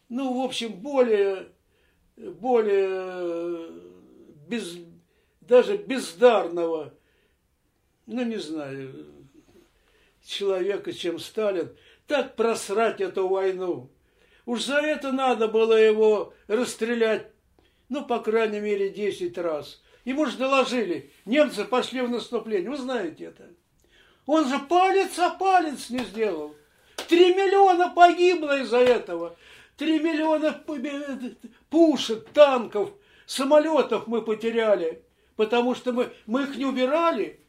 [0.09, 1.49] ну, в общем, более,
[2.15, 3.71] более
[4.47, 4.77] без,
[5.41, 6.93] даже бездарного,
[8.05, 9.05] ну, не знаю,
[10.23, 13.89] человека, чем Сталин, так просрать эту войну.
[14.45, 17.27] Уж за это надо было его расстрелять,
[17.89, 19.81] ну, по крайней мере, 10 раз.
[20.07, 23.49] Ему же доложили, немцы пошли в наступление, вы знаете это.
[24.25, 26.55] Он же палец о палец не сделал.
[27.09, 29.35] Три миллиона погибло из-за этого.
[29.75, 30.63] Три миллиона
[31.69, 32.91] пушек, танков,
[33.25, 35.03] самолетов мы потеряли.
[35.35, 37.41] Потому что мы, мы их не убирали.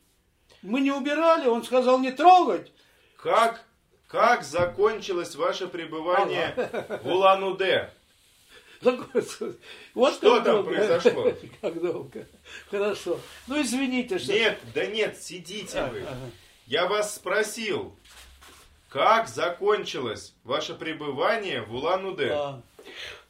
[0.63, 2.73] Мы не убирали, он сказал не трогать.
[3.19, 3.65] Как,
[4.09, 7.01] как закончилось ваше пребывание ага.
[7.05, 7.93] в Улан-Удэ?
[9.95, 10.71] Вот что там долго.
[10.71, 11.33] произошло?
[11.61, 12.27] Как долго.
[12.71, 13.19] Хорошо.
[13.47, 14.33] Ну, извините, что...
[14.33, 16.01] Нет, да нет, сидите а, вы.
[16.03, 16.31] Ага.
[16.67, 17.97] Я вас спросил,
[18.89, 22.31] как закончилось ваше пребывание в Улан-Удэ?
[22.31, 22.63] А,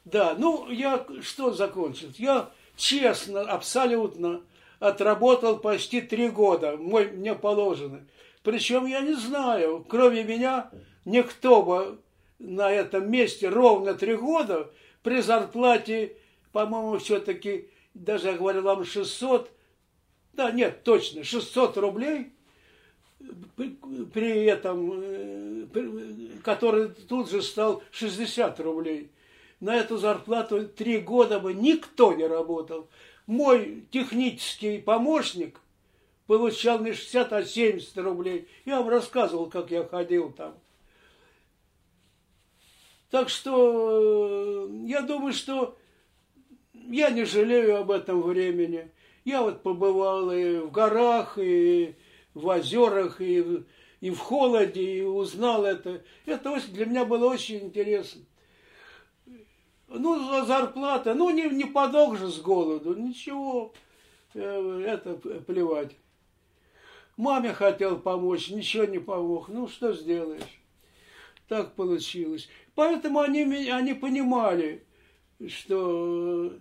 [0.05, 2.11] да, ну я что закончил?
[2.17, 4.41] Я честно, абсолютно
[4.79, 8.05] отработал почти три года, мой, мне положено.
[8.43, 10.71] Причем я не знаю, кроме меня,
[11.03, 11.99] никто бы
[12.39, 14.71] на этом месте ровно три года
[15.03, 16.15] при зарплате,
[16.51, 19.49] по-моему, все-таки, даже я говорил вам 600,
[20.33, 22.31] да нет, точно, 600 рублей–
[24.13, 25.65] при этом, э,
[26.43, 29.09] который тут же стал 60 рублей.
[29.59, 32.87] На эту зарплату три года бы никто не работал.
[33.27, 35.59] Мой технический помощник
[36.27, 38.47] получал не 60, а 70 рублей.
[38.65, 40.55] Я вам рассказывал, как я ходил там.
[43.09, 45.77] Так что э, я думаю, что
[46.73, 48.91] я не жалею об этом времени.
[49.25, 51.95] Я вот побывал и в горах, и
[52.33, 53.63] в озерах и,
[53.99, 56.03] и в холоде, и узнал это.
[56.25, 58.21] Это для меня было очень интересно.
[59.87, 63.73] Ну, зарплата, ну, не, не подох же с голоду, ничего,
[64.35, 65.95] э, это плевать.
[67.17, 69.49] Маме хотел помочь, ничего не помог.
[69.49, 70.43] Ну, что сделаешь?
[71.47, 72.47] Так получилось.
[72.79, 74.85] Поэтому они, они понимали,
[75.49, 76.53] что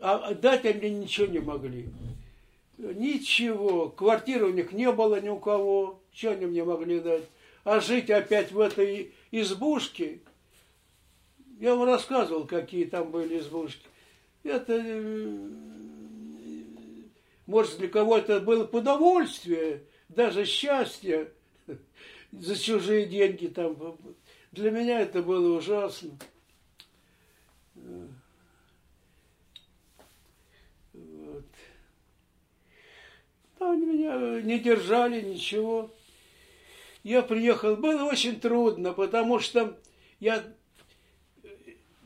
[0.00, 1.90] а дать они ничего не могли.
[2.78, 3.90] Ничего.
[3.90, 6.00] Квартиры у них не было ни у кого.
[6.10, 7.24] Что они мне могли дать?
[7.64, 10.20] А жить опять в этой избушке,
[11.60, 13.84] я вам рассказывал, какие там были избушки.
[14.42, 15.48] Это, э,
[17.44, 21.30] может, для кого-то было удовольствие, даже счастье
[22.32, 23.76] за чужие деньги там.
[24.52, 26.10] Для меня это было ужасно.
[30.92, 31.44] Вот.
[33.58, 35.90] Они меня не держали, ничего.
[37.02, 39.78] Я приехал, было очень трудно, потому что
[40.20, 40.44] я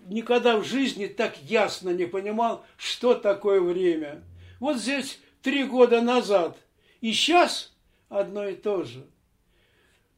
[0.07, 4.23] никогда в жизни так ясно не понимал, что такое время.
[4.61, 6.57] Вот здесь три года назад
[7.01, 7.75] и сейчас
[8.09, 9.05] одно и то же.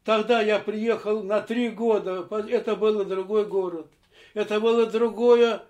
[0.09, 3.89] Тогда я приехал на три года, это было другой город,
[4.33, 5.63] это было другое,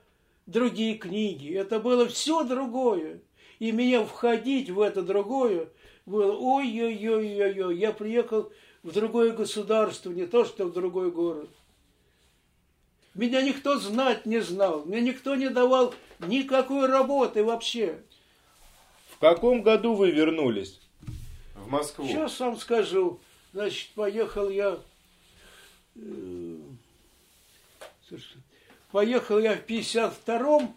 [0.47, 3.21] другие книги, это было все другое.
[3.59, 5.71] И меня входить в это другое
[6.07, 8.53] было, ой-ой-ой-ой-ой, я приехал
[8.85, 11.51] в другое государство, не то что в другой город.
[13.15, 18.05] Меня никто знать не знал, мне никто не давал никакой работы вообще.
[19.11, 20.81] В каком году вы вернулись
[21.57, 22.07] в Москву?
[22.07, 23.19] Сейчас сам скажу.
[23.53, 24.79] Значит, поехал я...
[25.97, 26.59] Э,
[28.93, 30.77] поехал я в 52-м,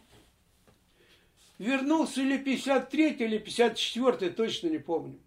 [1.58, 5.20] вернулся или 53-й, или 54-й, точно не помню.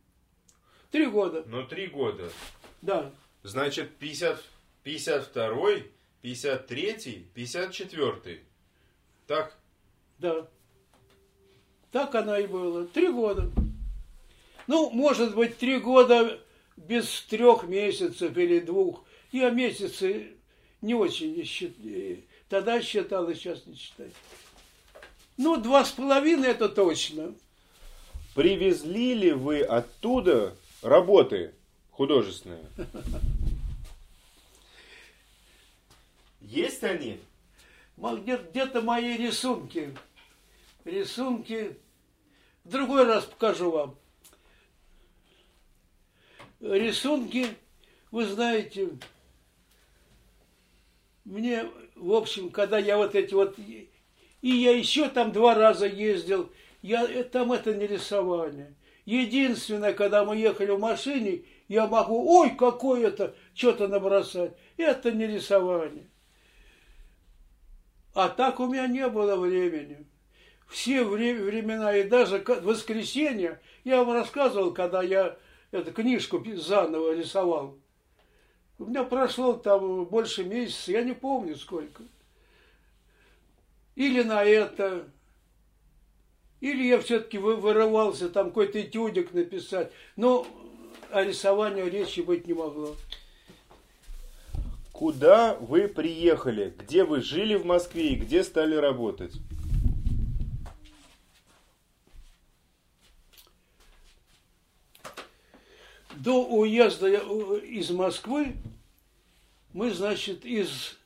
[0.90, 1.44] Три года.
[1.46, 2.30] Ну, три года.
[2.82, 3.12] Да.
[3.42, 4.42] Значит, 50,
[4.84, 5.90] 52-й,
[6.22, 8.40] 53-й, 54-й.
[9.26, 9.56] Так?
[10.18, 10.48] Да.
[11.90, 12.86] Так она и было.
[12.86, 13.50] Три года.
[14.66, 16.40] Ну, может быть, три года
[16.76, 19.04] без трех месяцев или двух.
[19.32, 20.32] Я месяцы
[20.80, 22.22] не очень считаю.
[22.48, 24.12] Тогда считал, и сейчас не считаю.
[25.36, 27.34] Ну, два с половиной это точно.
[28.34, 31.54] Привезли ли вы оттуда работы
[31.90, 32.64] художественные?
[36.40, 37.18] Есть они?
[37.96, 39.96] Где-то мои рисунки.
[40.84, 41.76] Рисунки.
[42.64, 43.96] В другой раз покажу вам.
[46.64, 47.46] Рисунки,
[48.10, 48.88] вы знаете,
[51.24, 53.58] мне, в общем, когда я вот эти вот...
[53.58, 56.50] И я еще там два раза ездил,
[56.80, 58.74] я, там это не рисование.
[59.04, 64.52] Единственное, когда мы ехали в машине, я могу, ой, какое это, что-то набросать.
[64.78, 66.08] Это не рисование.
[68.14, 70.06] А так у меня не было времени.
[70.68, 75.36] Все времена, и даже воскресенье, я вам рассказывал, когда я
[75.74, 77.76] эту книжку заново рисовал.
[78.78, 82.02] У меня прошло там больше месяца, я не помню сколько.
[83.94, 85.08] Или на это,
[86.60, 89.92] или я все-таки вырывался там какой-то этюдик написать.
[90.16, 90.46] Но
[91.10, 92.96] о рисовании речи быть не могло.
[94.92, 96.74] Куда вы приехали?
[96.76, 99.32] Где вы жили в Москве и где стали работать?
[106.16, 108.56] До уезда из Москвы
[109.72, 110.98] мы, значит, из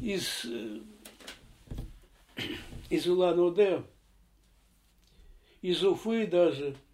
[0.00, 0.46] из
[2.90, 3.82] из Улан-Удэ,
[5.62, 6.76] из Уфы даже–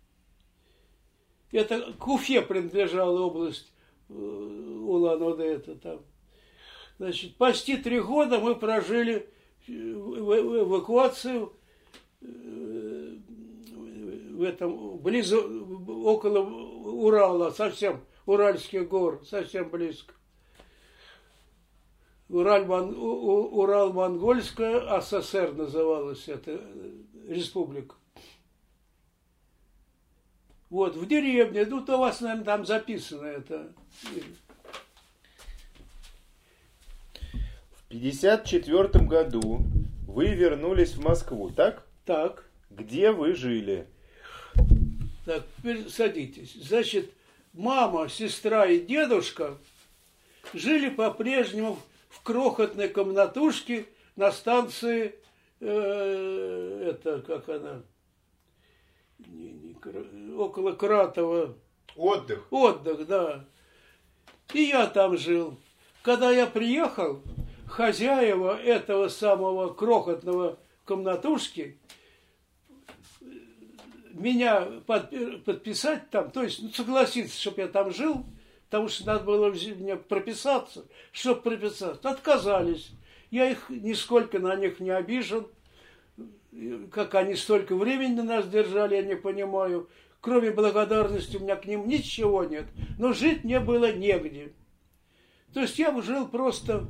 [1.52, 3.70] это к Уфе принадлежала область
[4.08, 6.00] э, Улан-Удэ, это там.
[6.98, 9.28] Значит, почти три года мы прожили
[9.68, 11.52] э, эвакуацию
[12.22, 12.71] э,
[14.36, 20.14] в этом, близо, около Урала, совсем, Уральских гор, совсем близко.
[22.28, 26.60] Ураль, Урал-Монгольская СССР называлась эта
[27.28, 27.94] республика.
[30.70, 33.74] Вот, в деревне, ну, то у вас, наверное, там записано это.
[37.70, 39.60] В 54 году
[40.08, 41.86] вы вернулись в Москву, так?
[42.06, 42.48] Так.
[42.70, 43.86] Где вы жили?
[45.24, 46.54] Так, теперь садитесь.
[46.54, 47.12] Значит,
[47.52, 49.56] мама, сестра и дедушка
[50.52, 55.14] жили по-прежнему в крохотной комнатушке на станции,
[55.60, 57.82] э, это как она,
[59.18, 61.54] не, не, около Кратова.
[61.96, 62.46] Отдых.
[62.50, 63.44] Отдых, да.
[64.52, 65.56] И я там жил.
[66.02, 67.22] Когда я приехал,
[67.68, 71.78] хозяева этого самого крохотного комнатушки
[74.22, 78.24] меня подписать там, то есть ну, согласиться, чтобы я там жил,
[78.70, 82.08] потому что надо было мне прописаться, чтобы прописаться.
[82.08, 82.92] Отказались.
[83.30, 85.46] Я их нисколько на них не обижен.
[86.90, 89.88] Как они столько времени на нас держали, я не понимаю.
[90.20, 92.66] Кроме благодарности у меня к ним ничего нет.
[92.98, 94.52] Но жить мне было негде.
[95.52, 96.86] То есть я жил просто,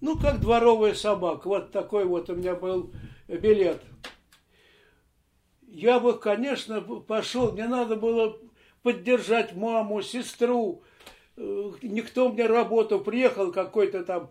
[0.00, 1.48] ну, как дворовая собака.
[1.48, 2.92] Вот такой вот у меня был
[3.26, 3.82] билет.
[5.74, 8.38] Я бы, конечно, пошел, мне надо было
[8.84, 10.84] поддержать маму, сестру.
[11.36, 14.30] Э, никто мне работу, приехал какой-то там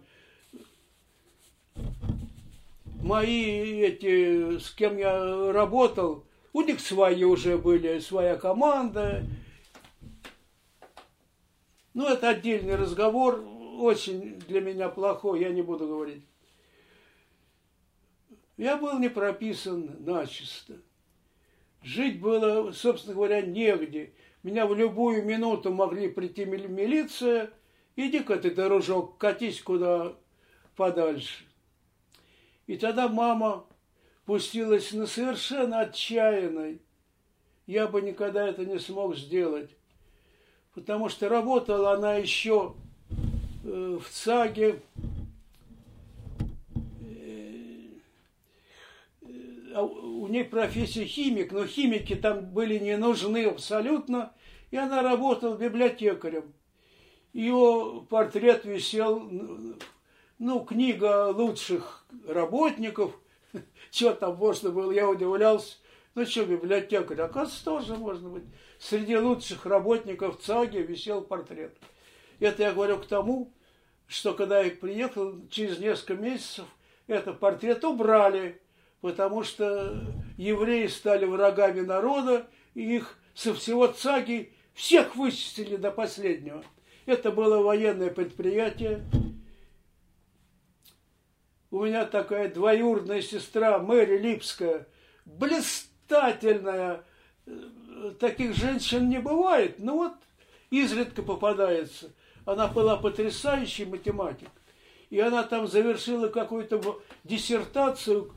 [3.02, 6.24] мои эти, с кем я работал,
[6.54, 9.26] у них свои уже были, своя команда.
[11.94, 13.44] Ну, это отдельный разговор,
[13.80, 16.24] очень для меня плохой, я не буду говорить.
[18.56, 20.78] Я был не прописан начисто.
[21.84, 24.14] Жить было, собственно говоря, негде.
[24.42, 27.50] Меня в любую минуту могли прийти милиция,
[27.96, 30.14] иди-ка ты, дорожок, катись куда
[30.76, 31.46] подальше.
[32.68, 33.66] И тогда мама
[34.26, 36.82] пустилась на совершенно отчаянной.
[37.68, 39.70] Я бы никогда это не смог сделать.
[40.74, 42.74] Потому что работала она еще
[43.64, 44.82] э, в ЦАГе,
[47.02, 47.90] э,
[49.76, 49.84] а
[50.24, 54.32] у ней профессия химик, но химики там были не нужны абсолютно,
[54.72, 56.54] и она работала библиотекарем.
[57.34, 59.30] Ее портрет висел
[60.40, 63.20] ну, книга лучших работников,
[63.92, 65.76] что там можно было, я удивлялся.
[66.16, 68.44] Ну, что, библиотекарь, оказывается, тоже можно быть.
[68.80, 71.76] Среди лучших работников ЦАГи висел портрет.
[72.40, 73.52] Это я говорю к тому,
[74.08, 76.66] что когда я приехал, через несколько месяцев
[77.08, 78.62] этот портрет убрали,
[79.04, 80.02] потому что
[80.38, 86.64] евреи стали врагами народа, и их со всего ЦАГи всех вычислили до последнего.
[87.06, 89.04] Это было военное предприятие,
[91.70, 94.88] у меня такая двоюродная сестра Мэри Липская,
[95.26, 97.04] блистательная.
[98.22, 100.14] Таких женщин не бывает, но вот
[100.70, 102.14] изредка попадается.
[102.46, 104.48] Она была потрясающий математик.
[105.10, 108.34] И она там завершила какую-то диссертацию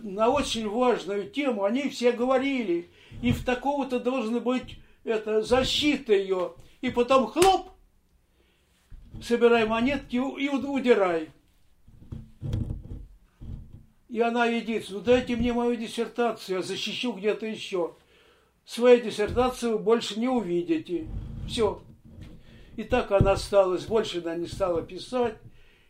[0.00, 1.64] на очень важную тему.
[1.64, 2.90] Они все говорили.
[3.22, 6.54] И в такого-то должна быть это, защита ее.
[6.80, 7.70] И потом хлоп,
[9.22, 11.30] собирай монетки и удирай.
[14.08, 17.94] И она едит, ну дайте мне мою диссертацию, я защищу где-то еще.
[18.66, 21.08] Свою диссертацию вы больше не увидите.
[21.48, 21.82] Все.
[22.76, 25.36] И так она осталась, больше она не стала писать.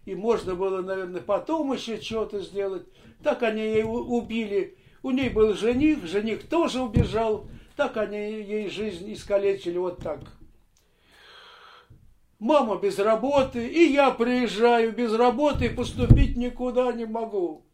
[0.04, 2.86] И можно было, наверное, потом еще что-то сделать.
[3.22, 4.76] Так они ее убили.
[5.02, 7.48] У ней был жених, жених тоже убежал.
[7.76, 10.20] Так они ей жизнь искалечили вот так.
[12.38, 17.64] Мама без работы, и я приезжаю без работы, и поступить никуда не могу.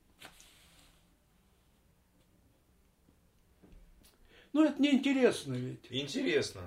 [4.53, 5.87] Ну, это неинтересно ведь.
[5.91, 6.61] Интересно.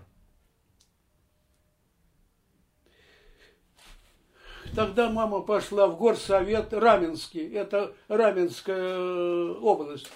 [4.75, 7.53] Тогда мама пошла в горсовет Раменский.
[7.53, 10.09] Это Раменская э, область.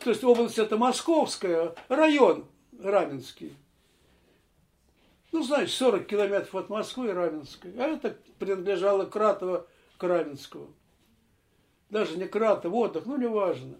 [0.00, 2.46] То есть область это Московская, район
[2.82, 3.54] Раменский.
[5.30, 7.72] Ну, знаешь, 40 километров от Москвы и Раменской.
[7.78, 9.66] А это принадлежало Кратово
[9.96, 10.72] к Раменскому.
[11.88, 13.76] Даже не Кратово, отдых, ну, неважно.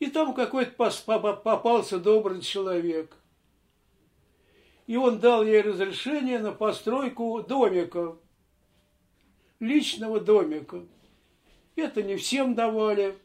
[0.00, 3.16] И там какой-то попался добрый человек.
[4.86, 8.16] И он дал ей разрешение на постройку домика,
[9.64, 10.82] личного домика.
[11.76, 13.16] Это не всем давали.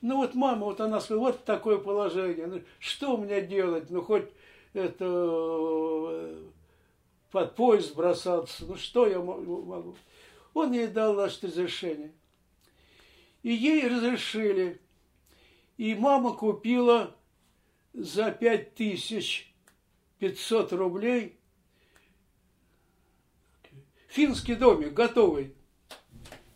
[0.00, 2.46] Ну вот мама, вот она сказала, вот такое положение.
[2.46, 3.90] Ну, что мне делать?
[3.90, 4.28] Ну хоть
[4.72, 6.44] это э,
[7.30, 8.64] под поезд бросаться.
[8.66, 9.96] Ну что я могу?
[10.54, 12.12] Он ей дал наше разрешение.
[13.42, 14.80] И ей разрешили
[15.76, 17.14] и мама купила
[17.92, 19.52] за пять тысяч
[20.18, 21.36] пятьсот рублей
[24.12, 25.54] финский домик готовый.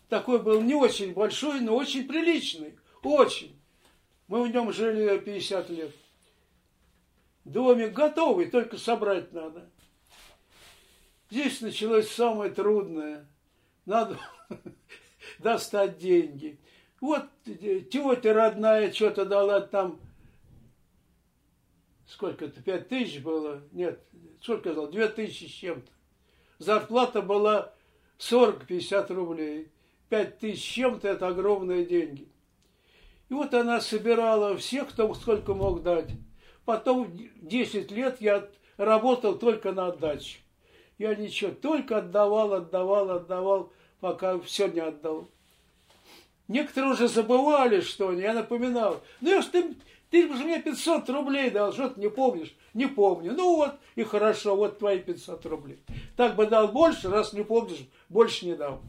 [0.09, 2.77] Такой был не очень большой, но очень приличный.
[3.03, 3.59] Очень.
[4.27, 5.91] Мы в нем жили 50 лет.
[7.45, 9.69] Домик готовый, только собрать надо.
[11.29, 13.27] Здесь началось самое трудное.
[13.85, 14.19] Надо
[15.39, 16.59] достать деньги.
[17.01, 19.99] Вот тетя родная что-то дала там
[22.07, 24.01] сколько это, пять тысяч было, нет,
[24.41, 25.91] сколько сказал, две тысячи с чем-то.
[26.59, 27.73] Зарплата была
[28.19, 29.67] 40-50 рублей.
[30.09, 32.27] Пять тысяч с чем-то– это огромные деньги.
[33.29, 36.09] И вот она собирала всех, кто сколько мог дать.
[36.65, 37.11] Потом
[37.41, 38.47] 10 лет я
[38.77, 40.39] работал только на отдаче.
[40.97, 45.27] Я ничего, только отдавал, отдавал, отдавал, пока все не отдал.
[46.47, 49.01] Некоторые уже забывали, что они, я напоминал.
[49.19, 49.75] Ну, я ж ты,
[50.09, 52.55] ты же мне 500 рублей дал, что ты не помнишь?
[52.73, 53.33] Не помню.
[53.33, 55.79] Ну вот, и хорошо, вот твои 500 рублей.
[56.15, 58.81] Так бы дал больше, раз не помнишь, больше не дал.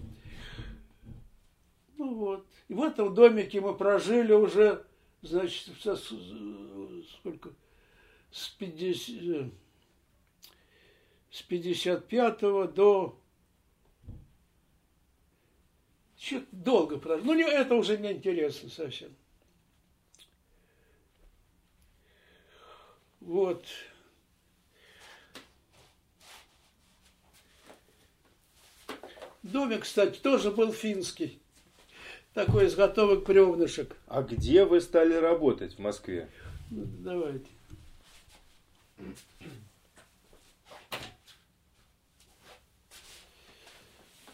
[1.96, 2.46] Ну вот.
[2.68, 4.84] И в этом домике мы прожили уже,
[5.22, 7.50] значит, сколько?
[8.30, 9.50] С 50,
[11.30, 12.40] с 55
[12.74, 13.18] до
[16.52, 17.24] долго прожил.
[17.24, 19.10] Ну, это уже не интересно совсем.
[23.28, 23.62] Вот.
[29.42, 31.38] Домик, кстати, тоже был финский.
[32.32, 33.94] Такой изготовок бревнышек.
[34.06, 36.30] А где вы стали работать в Москве?
[36.70, 37.46] Ну, давайте.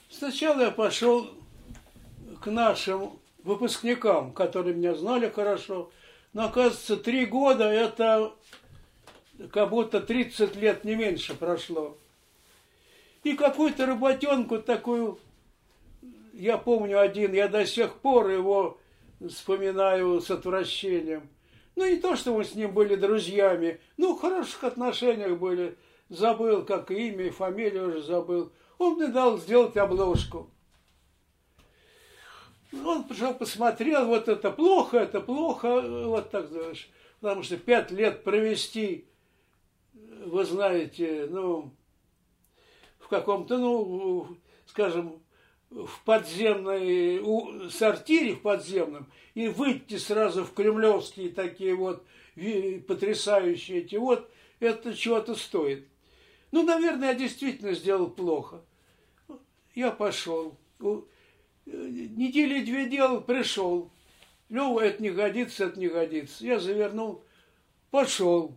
[0.09, 1.35] Сначала я пошел
[2.41, 5.91] к нашим выпускникам, которые меня знали хорошо.
[6.33, 8.37] Но, оказывается, три года это
[9.53, 11.97] как будто 30 лет, не меньше прошло.
[13.23, 15.19] И какую-то работенку такую,
[16.33, 18.79] я помню один, я до сих пор его
[19.27, 21.29] вспоминаю с отвращением.
[21.77, 25.77] Ну, не то, что мы с ним были друзьями, ну, в хороших отношениях были.
[26.09, 28.53] Забыл, как имя и фамилию уже забыл.
[28.79, 30.51] Он мне дал сделать обложку.
[32.85, 36.89] Он пришел, посмотрел, вот это плохо, это плохо, вот так, знаешь.
[37.21, 39.07] Потому что пять лет провести
[40.27, 41.73] вы знаете, ну,
[42.99, 44.37] в каком-то, ну,
[44.67, 45.21] скажем,
[45.71, 52.05] в подземной у, сортире в подземном и выйти сразу в кремлевские такие вот
[52.87, 54.31] потрясающие эти вот,
[54.61, 55.87] это чего-то стоит.
[56.51, 58.63] Ну, наверное, я действительно сделал плохо.
[59.75, 60.57] Я пошел.
[61.67, 63.91] Недели две делал, пришел.
[64.49, 66.45] Лева, это не годится, это не годится.
[66.45, 67.25] Я завернул,
[67.91, 68.57] пошел.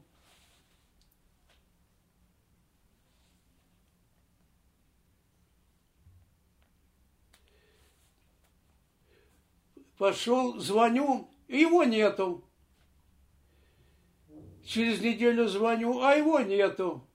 [9.97, 12.43] Пошел, звоню, его нету.
[14.63, 17.07] Через неделю звоню, а его нету.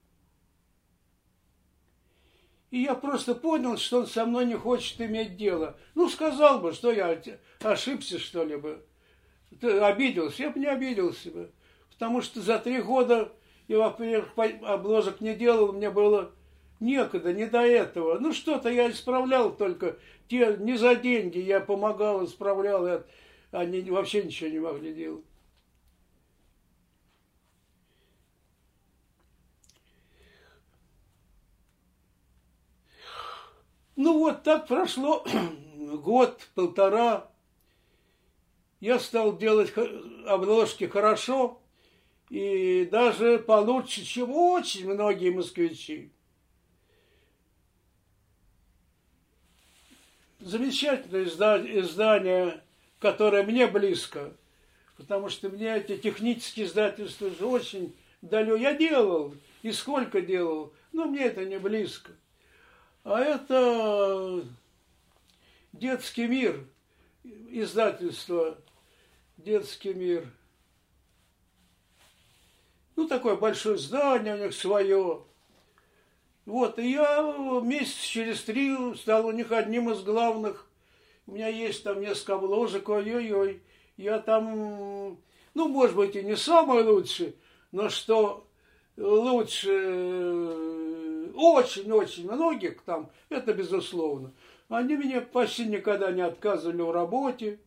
[2.71, 5.77] И я просто понял, что он со мной не хочет иметь дело.
[5.93, 7.21] Ну, сказал бы, что я
[7.61, 8.83] ошибся, что ли бы.
[9.61, 11.51] Ты обиделся, я бы не обиделся бы.
[11.91, 13.31] Потому что за три года
[13.67, 14.31] я, во-первых,
[14.63, 16.33] обложек не делал, мне было
[16.83, 18.19] некогда, не до этого.
[18.19, 19.97] Ну, что-то я исправлял только.
[20.27, 23.03] Те, не за деньги я помогал, исправлял,
[23.51, 25.25] они вообще ничего не могли делать.
[33.95, 35.23] Ну вот так прошло
[35.77, 37.29] год, полтора.
[38.79, 39.71] Я стал делать
[40.27, 41.61] обложки хорошо
[42.29, 46.11] и даже получше, чем очень многие москвичи.
[50.43, 52.63] Замечательное издание, издание,
[52.99, 54.33] которое мне близко,
[54.97, 58.55] потому что мне эти технические издательства очень далеко.
[58.55, 62.11] Я делал, и сколько делал, но мне это не близко.
[63.03, 64.45] А это
[65.73, 66.65] детский мир,
[67.23, 68.57] издательство
[69.37, 70.25] «Детский мир».
[72.95, 75.23] Ну, такое большое здание у них свое.
[76.45, 80.69] Вот, и я месяц через три стал у них одним из главных.
[81.25, 83.61] У меня есть там несколько обложек, ой-ой-ой.
[83.95, 85.17] Я там,
[85.53, 87.37] ну, может быть, и не самый лучший,
[87.71, 88.45] но что
[88.97, 89.69] лучше
[91.33, 94.33] очень-очень многих там, это безусловно.
[94.67, 97.59] Они меня почти никогда не отказывали в работе.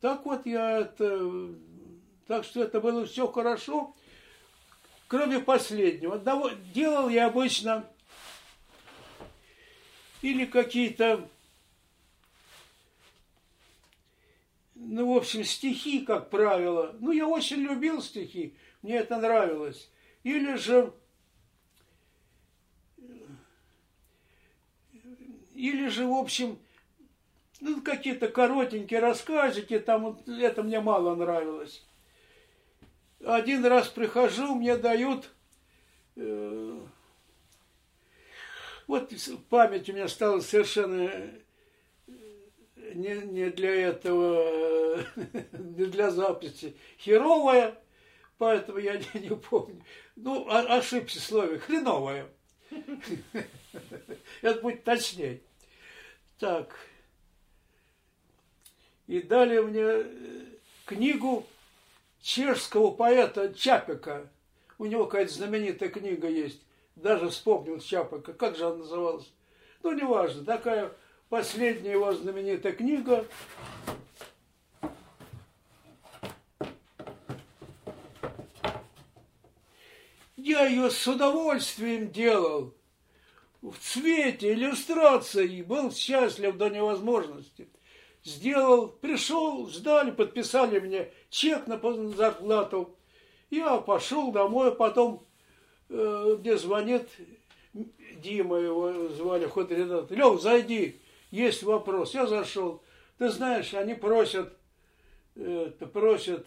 [0.00, 1.48] Так вот я это...
[2.26, 3.94] Так что это было все хорошо
[5.10, 6.18] кроме последнего.
[6.72, 7.84] Делал я обычно
[10.22, 11.28] или какие-то,
[14.76, 16.94] ну, в общем, стихи, как правило.
[17.00, 19.90] Ну, я очень любил стихи, мне это нравилось.
[20.22, 20.92] Или же
[25.54, 26.58] или же, в общем,
[27.60, 31.84] ну, какие-то коротенькие рассказики, там это мне мало нравилось.
[33.24, 35.30] Один раз прихожу, мне дают
[36.16, 36.80] э,
[38.90, 39.12] вот
[39.48, 41.40] память у меня стала совершенно э,
[42.94, 45.04] не, не для этого,
[45.52, 46.76] не для записи.
[46.98, 47.78] Херовая,
[48.36, 49.80] поэтому я не, не помню.
[50.16, 51.58] Ну, ошибся в слове.
[51.60, 52.26] Хреновая.
[54.42, 55.40] Это будет точнее.
[56.40, 56.76] Так.
[59.06, 60.44] И дали мне э,
[60.84, 61.46] книгу
[62.20, 64.28] чешского поэта Чапика.
[64.78, 66.62] У него какая-то знаменитая книга есть
[67.02, 69.30] даже вспомнил Чапака, как же она называлась.
[69.82, 70.92] Ну, неважно, такая
[71.28, 73.26] последняя его знаменитая книга.
[80.36, 82.74] Я ее с удовольствием делал.
[83.62, 85.62] В цвете, иллюстрации.
[85.62, 87.68] Был счастлив до невозможности.
[88.22, 91.78] Сделал, пришел, сдали, подписали мне чек на
[92.12, 92.96] зарплату.
[93.50, 95.26] Я пошел домой, потом
[95.90, 97.08] Э, мне звонит
[97.72, 100.16] Дима, его звали, ход редактор.
[100.16, 102.14] Лев, зайди, есть вопрос.
[102.14, 102.82] Я зашел.
[103.18, 104.56] Ты знаешь, они просят,
[105.34, 106.46] это, просят,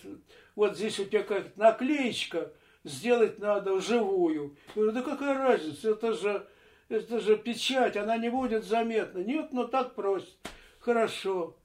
[0.55, 2.51] вот здесь у тебя как наклеечка,
[2.83, 4.55] сделать надо вживую.
[4.75, 6.47] Я говорю, да какая разница, это же,
[6.89, 9.19] это же печать, она не будет заметна.
[9.19, 10.35] Нет, но так просят.
[10.79, 11.55] Хорошо.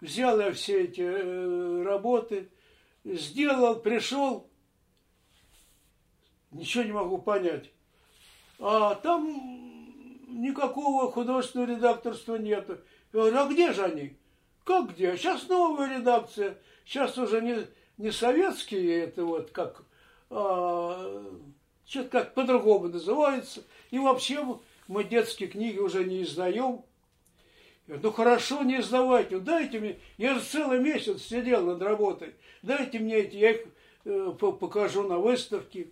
[0.00, 2.48] Взял я все эти э, работы,
[3.04, 4.48] сделал, пришел,
[6.50, 7.70] ничего не могу понять.
[8.58, 9.60] А там
[10.28, 12.78] никакого художественного редакторства нету.
[13.12, 14.16] Я говорю, а где же они?
[14.64, 15.16] Как где?
[15.16, 16.58] Сейчас новая редакция.
[16.84, 17.66] Сейчас уже не,
[17.98, 19.82] не советские, это вот как,
[20.30, 21.24] а,
[21.86, 23.64] что-то как по-другому называется.
[23.90, 24.44] И вообще
[24.88, 26.84] мы детские книги уже не издаем.
[27.90, 32.36] Говорю, ну хорошо, не издавайте, ну дайте мне, я же целый месяц сидел над работой,
[32.62, 33.66] дайте мне эти, я их
[34.04, 35.90] э, покажу на выставке.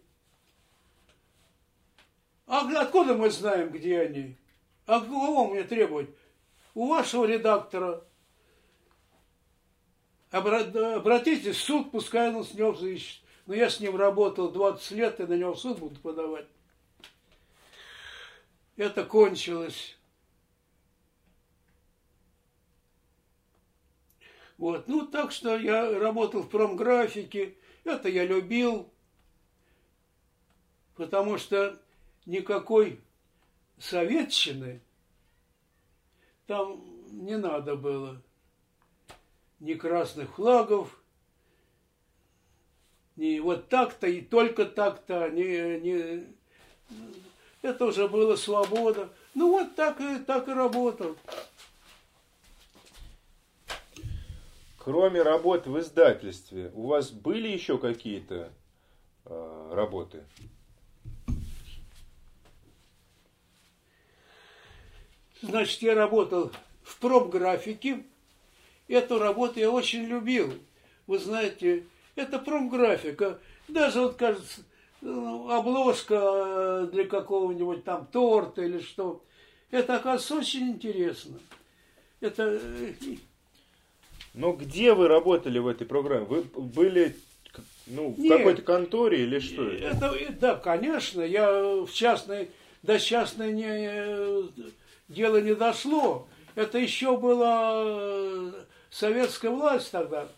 [2.46, 4.36] А откуда мы знаем, где они?
[4.86, 6.08] А кого мне требовать?
[6.72, 8.04] У вашего редактора.
[10.30, 13.24] Обратитесь в суд, пускай он с него взыщет.
[13.46, 16.46] Но я с ним работал 20 лет, и на него в суд буду подавать.
[18.76, 19.97] Это кончилось.
[24.59, 24.89] Вот.
[24.89, 27.55] Ну, так что я работал в промграфике.
[27.85, 28.90] Это я любил.
[30.97, 31.80] Потому что
[32.26, 33.01] никакой
[33.78, 34.82] советчины
[36.47, 38.20] там не надо было.
[39.60, 41.01] Ни красных флагов,
[43.16, 46.26] ни вот так-то и только так-то, не, не...
[47.62, 49.09] это уже была свобода.
[49.35, 51.16] Ну вот так и, так и работал.
[54.89, 58.51] Кроме работ в издательстве, у вас были еще какие-то
[59.27, 60.24] э, работы?
[65.43, 66.52] Значит, я работал
[66.82, 68.02] в промграфике.
[68.89, 70.55] Эту работу я очень любил.
[71.06, 71.85] Вы знаете,
[72.15, 73.40] это промграфика.
[73.69, 74.62] Даже вот, кажется,
[75.02, 79.23] ну, обложка для какого-нибудь там торта или что.
[79.70, 81.39] Это, оказывается, очень интересно.
[82.20, 82.59] Это...
[84.39, 86.24] Но где вы работали в этой программе?
[86.24, 87.16] Вы были
[87.89, 89.69] ну, в какой-то конторе или что?
[89.69, 91.23] Это, да, конечно.
[91.23, 92.48] Я в частной,
[92.85, 94.48] до частной не
[95.09, 96.28] дело не дошло.
[96.55, 98.52] Это еще была э,
[98.90, 100.28] советская власть тогда.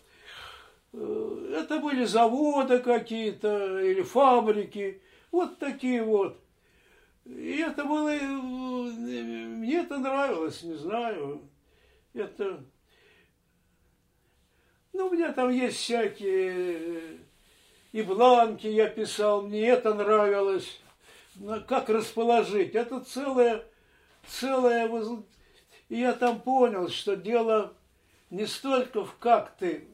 [0.93, 4.99] Э, это были заводы какие-то или фабрики.
[5.31, 6.39] Вот такие вот.
[7.25, 8.09] И это было...
[8.09, 11.41] Э, мне это нравилось, не знаю.
[12.15, 12.63] Это...
[14.93, 17.19] Ну, у меня там есть всякие...
[17.91, 20.79] И бланки я писал, мне это нравилось.
[21.67, 22.73] Как расположить?
[22.73, 23.65] Это целая
[24.27, 24.89] целое...
[25.89, 27.73] И я там понял, что дело
[28.29, 29.87] не столько в как ты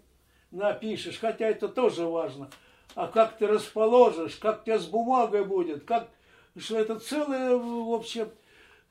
[0.51, 2.49] напишешь, хотя это тоже важно,
[2.93, 6.07] а как ты расположишь, как тебе с бумагой будет, как,
[6.55, 8.29] что это целая, в общем,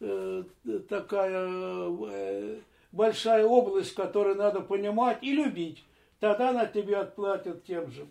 [0.01, 0.43] э,
[0.89, 2.59] такая э,
[2.91, 5.85] большая область, которую надо понимать и любить.
[6.21, 8.07] Тогда на тебе отплатят тем же.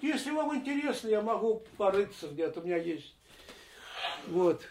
[0.00, 3.14] Если вам интересно, я могу порыться где-то, у меня есть.
[4.28, 4.62] Вот.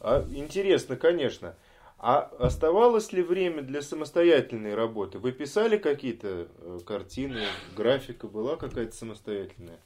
[0.00, 1.56] А, интересно, конечно.
[1.98, 5.18] А оставалось ли время для самостоятельной работы?
[5.18, 9.80] Вы писали какие-то э, картины, графика была какая-то самостоятельная?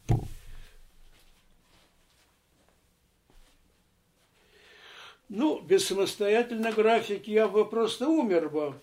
[5.29, 8.75] Ну, без самостоятельной графики я бы просто умер бы.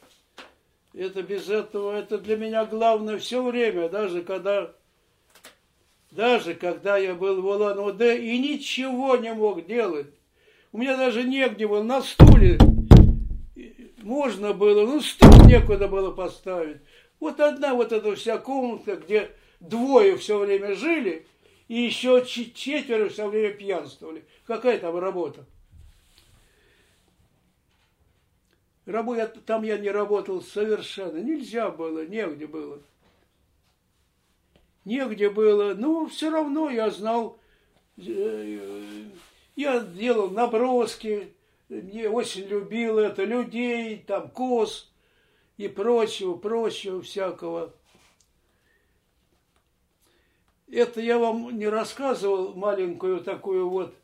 [0.98, 4.72] Это без этого, это для меня главное все время, даже когда,
[6.12, 10.08] даже когда я был в Улан-Удэ и ничего не мог делать.
[10.72, 12.58] У меня даже негде было на стуле.
[14.04, 16.78] Можно было, ну стул некуда было поставить.
[17.20, 21.28] Вот одна вот эта вся комната, где двое все время жили,
[21.68, 24.24] и еще четверо все время пьянствовали.
[24.46, 25.46] Какая там работа?
[28.86, 31.18] Рабу я, там я не работал совершенно.
[31.18, 32.82] Нельзя было, негде было.
[34.84, 35.74] Негде было.
[35.74, 37.40] Но все равно я знал,
[37.98, 39.10] э,
[39.56, 41.34] я делал наброски,
[41.68, 44.92] мне очень любил это, людей, там, коз
[45.58, 47.74] и прочего, прочего всякого.
[50.72, 53.96] Это я вам не рассказывал маленькую такую вот.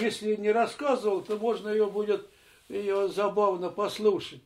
[0.00, 2.28] Если не рассказывал, то можно ее будет
[2.68, 4.42] ее забавно послушать.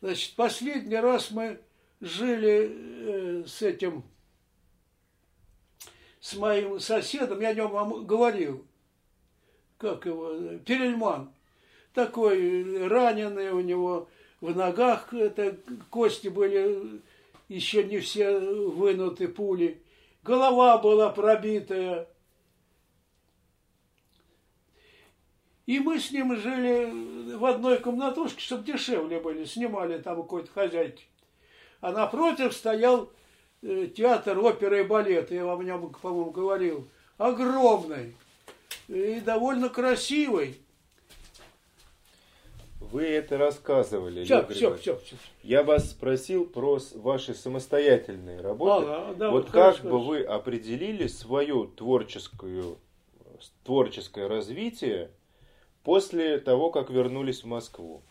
[0.00, 1.60] Значит, последний раз мы
[2.00, 4.04] жили э, с этим,
[6.20, 8.64] с моим соседом, я о нем вам говорил,
[9.78, 11.32] как его, Перельман,
[11.92, 14.08] такой раненый у него
[14.40, 15.56] в ногах, это
[15.90, 17.00] кости были
[17.48, 19.82] еще не все вынуты пули,
[20.22, 22.08] голова была пробитая,
[25.66, 31.04] И мы с ним жили в одной комнатушке, чтобы дешевле были, снимали там какой-то хозяйки.
[31.80, 33.10] А напротив стоял
[33.62, 38.14] э, театр оперы и балета, я вам о нем, по-моему, говорил, огромный
[38.88, 40.60] и довольно красивый.
[42.80, 45.16] Вы это рассказывали, все, все, все, все.
[45.42, 48.86] Я вас спросил про ваши самостоятельные работы.
[48.86, 52.76] А, да, вот как бы вы определили свое творческое,
[53.64, 55.10] творческое развитие
[55.84, 58.02] после того, как вернулись в Москву?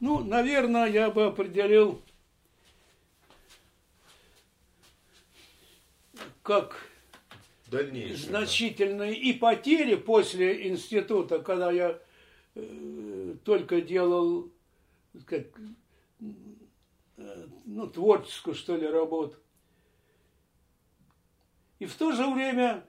[0.00, 2.00] Ну, наверное, я бы определил
[6.42, 6.80] как
[7.66, 9.18] Дальнейшее, значительные да.
[9.18, 12.00] и потери после института, когда я
[12.54, 14.50] э, только делал
[15.26, 15.46] как,
[16.20, 19.36] э, ну, творческую, что ли, работу.
[21.80, 22.84] И в то же время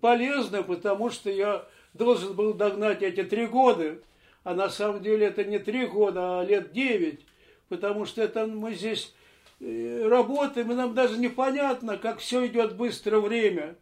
[0.00, 3.98] полезно, потому что я должен был догнать эти три года,
[4.44, 7.20] а на самом деле это не три года, а лет девять,
[7.68, 9.14] потому что это мы здесь
[9.60, 13.76] э, работаем, и нам даже непонятно, как все идет быстро время.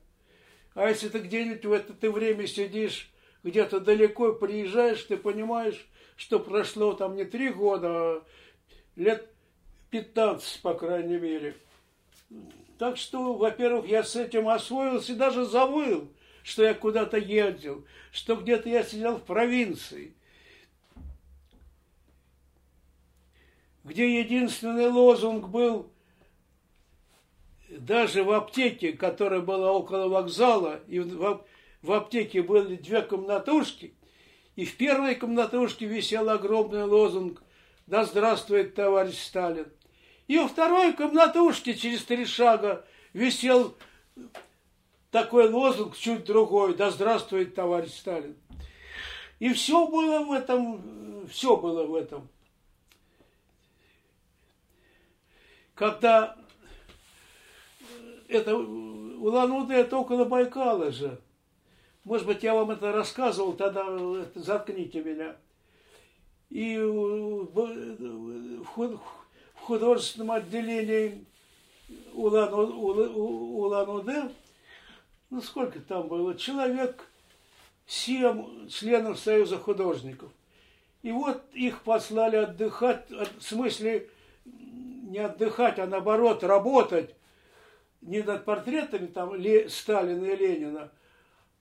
[0.74, 3.10] А если ты где-нибудь в это ты время сидишь,
[3.42, 8.24] где-то далеко приезжаешь, ты понимаешь, что прошло там не три года, а
[8.96, 9.30] лет
[9.90, 11.54] 15, по крайней мере.
[12.78, 16.08] Так что, во-первых, я с этим освоился и даже завыл
[16.46, 20.14] что я куда-то ездил, что где-то я сидел в провинции,
[23.82, 25.90] где единственный лозунг был
[27.68, 31.42] даже в аптеке, которая была около вокзала, и в,
[31.92, 33.94] аптеке были две комнатушки,
[34.54, 37.42] и в первой комнатушке висел огромный лозунг
[37.88, 39.66] «Да здравствует товарищ Сталин!»
[40.28, 43.76] И во второй комнатушке через три шага висел
[45.10, 48.36] такой лозунг чуть другой, да здравствует товарищ Сталин.
[49.38, 52.28] И все было в этом, все было в этом.
[55.74, 56.36] Когда
[58.28, 61.20] это Улан-Удэ, это около Байкала же.
[62.04, 63.84] Может быть, я вам это рассказывал, тогда
[64.34, 65.36] заткните меня.
[66.48, 67.46] И в
[69.56, 71.26] художественном отделении
[72.14, 73.10] Улан-Удэ
[75.36, 77.10] ну сколько там было, человек
[77.86, 80.30] семь членов Союза художников.
[81.02, 84.08] И вот их послали отдыхать, в смысле
[84.46, 87.14] не отдыхать, а наоборот работать
[88.00, 89.34] не над портретами там
[89.68, 90.90] Сталина и Ленина,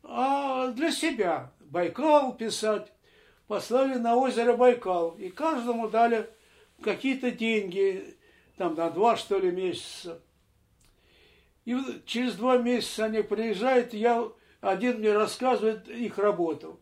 [0.04, 1.52] а для себя.
[1.60, 2.94] Байкал писать.
[3.48, 5.16] Послали на озеро Байкал.
[5.16, 6.30] И каждому дали
[6.82, 8.16] какие-то деньги,
[8.56, 10.22] там на два, что ли, месяца.
[11.66, 11.76] И
[12.06, 14.30] через два месяца они приезжают, я,
[14.62, 16.80] один мне рассказывает их работу.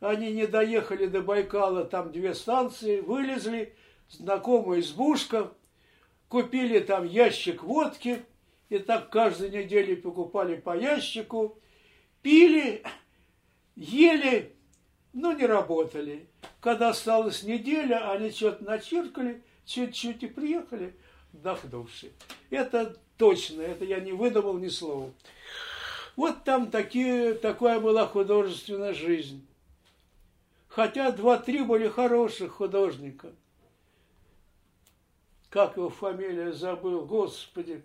[0.00, 3.74] Они не доехали до Байкала, там две станции, вылезли,
[4.10, 5.52] знакомая избушка,
[6.28, 8.24] купили там ящик водки,
[8.68, 11.58] и так каждую неделю покупали по ящику,
[12.20, 12.82] пили,
[13.74, 14.54] ели,
[15.14, 16.28] но не работали.
[16.60, 20.94] Когда осталась неделя, они что-то начиркали, чуть-чуть и приехали,
[21.32, 22.12] вдохнувши.
[22.50, 25.12] Это точно, это я не выдумал ни слова.
[26.16, 29.46] Вот там такие, такая была художественная жизнь.
[30.68, 33.32] Хотя два-три были хороших художника.
[35.50, 37.82] Как его фамилия забыл, господи.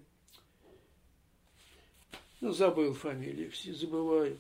[2.42, 4.40] Ну, забыл фамилию, все забывают.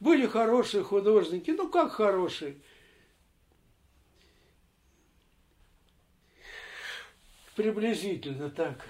[0.00, 2.56] Были хорошие художники, ну как хорошие.
[7.54, 8.84] Приблизительно так.